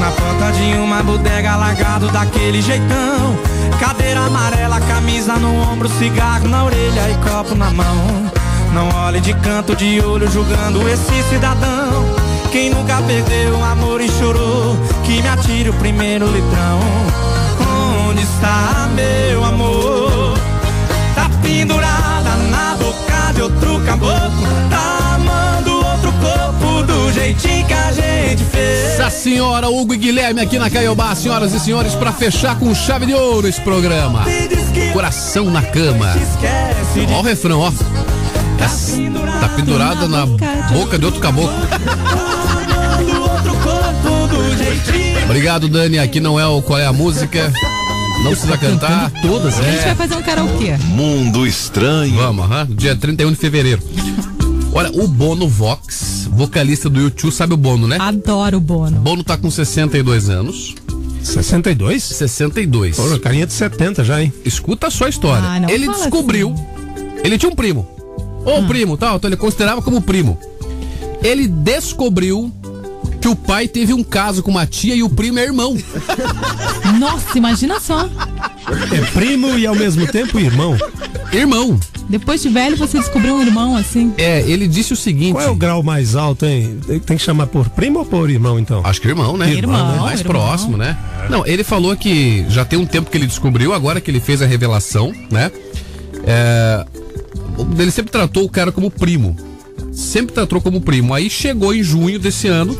[0.00, 3.36] Na porta de uma bodega largado daquele jeitão.
[3.80, 8.30] Cadeira amarela, camisa no ombro, cigarro na orelha e copo na mão.
[8.72, 12.04] Não olhe de canto de olho julgando esse cidadão.
[12.52, 16.80] Quem nunca perdeu amor e chorou, que me atire o primeiro litrão.
[18.34, 20.34] Está meu amor?
[21.14, 24.46] Tá pendurada na boca de outro caboclo.
[24.70, 29.00] Tá amando outro corpo do jeitinho que a gente fez.
[29.00, 33.06] Essa senhora, Hugo e Guilherme aqui na Caiobá, senhoras e senhores, pra fechar com chave
[33.06, 34.24] de ouro esse programa.
[34.92, 36.14] Coração na cama.
[37.14, 37.72] Ó o refrão, ó.
[38.62, 38.96] Essa-
[39.40, 41.52] Tá pendurada na boca de outro caboclo.
[45.24, 45.98] Obrigado, Dani.
[45.98, 47.52] Aqui não é o qual é a música.
[48.22, 49.10] Não precisa cantar.
[49.22, 50.76] Todas, A gente vai fazer um karaokê.
[50.88, 52.16] Mundo estranho.
[52.16, 52.66] Vamos, aham.
[52.70, 53.82] Dia 31 de fevereiro.
[54.72, 57.96] Olha, o Bono Vox, vocalista do YouTube, sabe o Bono, né?
[58.00, 59.00] Adoro o Bono.
[59.00, 60.74] Bono tá com 62 anos.
[61.22, 62.02] 62?
[62.02, 62.96] 62.
[62.96, 64.32] Pô, carinha de 70 já, hein?
[64.44, 65.42] Escuta a sua história.
[65.46, 66.54] Ah, não ele descobriu.
[67.24, 67.86] Ele tinha um primo.
[68.46, 68.50] Ah.
[68.50, 70.38] Ou primo, tal, então ele considerava como primo.
[71.22, 72.52] Ele descobriu
[73.20, 75.76] que o pai teve um caso com uma tia e o primo é irmão.
[76.98, 78.08] Nossa, imagina só.
[78.92, 80.76] É primo e ao mesmo tempo irmão.
[81.32, 81.78] Irmão.
[82.08, 84.14] Depois de velho, você descobriu um irmão assim.
[84.16, 85.32] É, ele disse o seguinte.
[85.32, 86.80] Qual é o grau mais alto, hein?
[87.04, 88.80] Tem que chamar por primo ou por irmão, então?
[88.84, 89.52] Acho que irmão, né?
[89.52, 90.00] Irmão, né?
[90.00, 90.34] Mais irmão.
[90.34, 90.96] próximo, né?
[91.28, 94.40] Não, ele falou que já tem um tempo que ele descobriu, agora que ele fez
[94.40, 95.50] a revelação, né?
[96.24, 96.86] É,
[97.78, 99.36] ele sempre tratou o cara como primo.
[99.92, 101.12] Sempre tratou como primo.
[101.12, 102.78] Aí chegou em junho desse ano,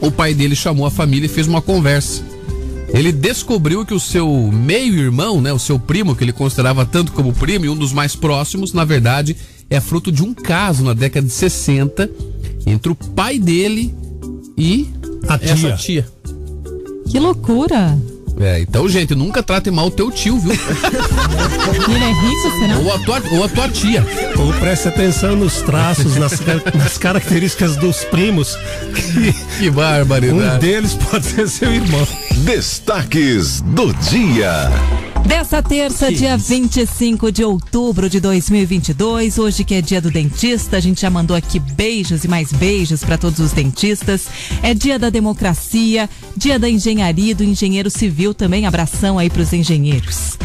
[0.00, 2.22] o pai dele chamou a família e fez uma conversa.
[2.92, 7.32] Ele descobriu que o seu meio-irmão, né, o seu primo, que ele considerava tanto como
[7.32, 9.36] primo e um dos mais próximos, na verdade,
[9.68, 12.10] é fruto de um caso na década de 60
[12.66, 13.94] entre o pai dele
[14.58, 14.88] e
[15.28, 15.76] A essa tia.
[15.76, 16.08] tia.
[17.08, 17.96] Que loucura.
[18.40, 20.52] É, então, gente, nunca trate mal o teu tio, viu?
[21.88, 22.78] Ele é rico, será?
[22.78, 24.04] ou, a tua, ou a tua tia.
[24.38, 26.40] Ou preste atenção nos traços, nas,
[26.74, 28.56] nas características dos primos.
[28.94, 30.56] Que Que barbaridade.
[30.56, 32.06] um deles pode ser seu irmão.
[32.44, 34.70] Destaques do dia.
[35.26, 40.80] Dessa terça, dia 25 de outubro de 2022, hoje que é dia do dentista, a
[40.80, 44.26] gente já mandou aqui beijos e mais beijos para todos os dentistas.
[44.62, 48.66] É dia da democracia, dia da engenharia e do engenheiro civil também.
[48.66, 50.38] Abração aí para os engenheiros.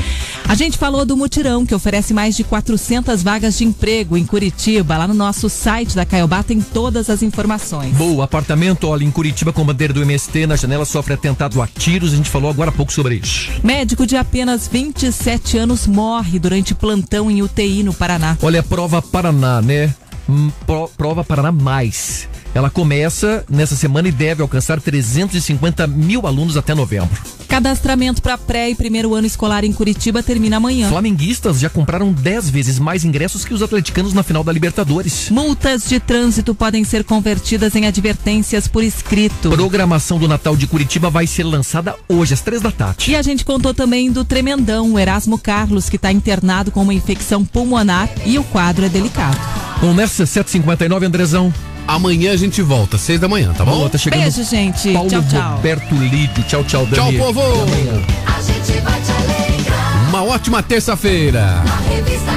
[0.47, 4.95] A gente falou do mutirão que oferece mais de 400 vagas de emprego em Curitiba.
[4.95, 7.95] Lá no nosso site da Caiobá tem todas as informações.
[7.95, 12.13] Boa, apartamento, olha, em Curitiba com bandeira do MST, na janela sofre atentado a tiros,
[12.13, 13.49] a gente falou agora há pouco sobre isso.
[13.63, 18.37] Médico de apenas 27 anos morre durante plantão em UTI no Paraná.
[18.41, 19.93] Olha, prova Paraná, né?
[20.27, 22.27] Hum, pro- prova Paraná Mais.
[22.55, 27.09] Ela começa nessa semana e deve alcançar 350 mil alunos até novembro.
[27.49, 30.87] Cadastramento para pré e primeiro ano escolar em Curitiba termina amanhã.
[30.87, 35.29] Flamenguistas já compraram 10 vezes mais ingressos que os atleticanos na final da Libertadores.
[35.29, 39.49] Multas de trânsito podem ser convertidas em advertências por escrito.
[39.49, 43.11] Programação do Natal de Curitiba vai ser lançada hoje, às três da tarde.
[43.11, 46.93] E a gente contou também do tremendão, o Erasmo Carlos, que está internado com uma
[46.93, 49.37] infecção pulmonar e o quadro é delicado.
[49.81, 51.53] Começa 7h59, Andrezão.
[51.87, 53.77] Amanhã a gente volta, seis da manhã, tá bom?
[53.77, 54.91] Boa, tá chegando Beijo, gente.
[54.91, 55.55] Paulo tchau, tchau.
[55.57, 56.43] Roberto Lídio.
[56.43, 57.17] Tchau, tchau, Tchau, Dani.
[57.17, 57.41] povo!
[57.41, 58.05] Até amanhã.
[58.25, 60.09] A gente vai te alegrar.
[60.09, 61.63] Uma ótima terça-feira.
[61.63, 62.31] A revista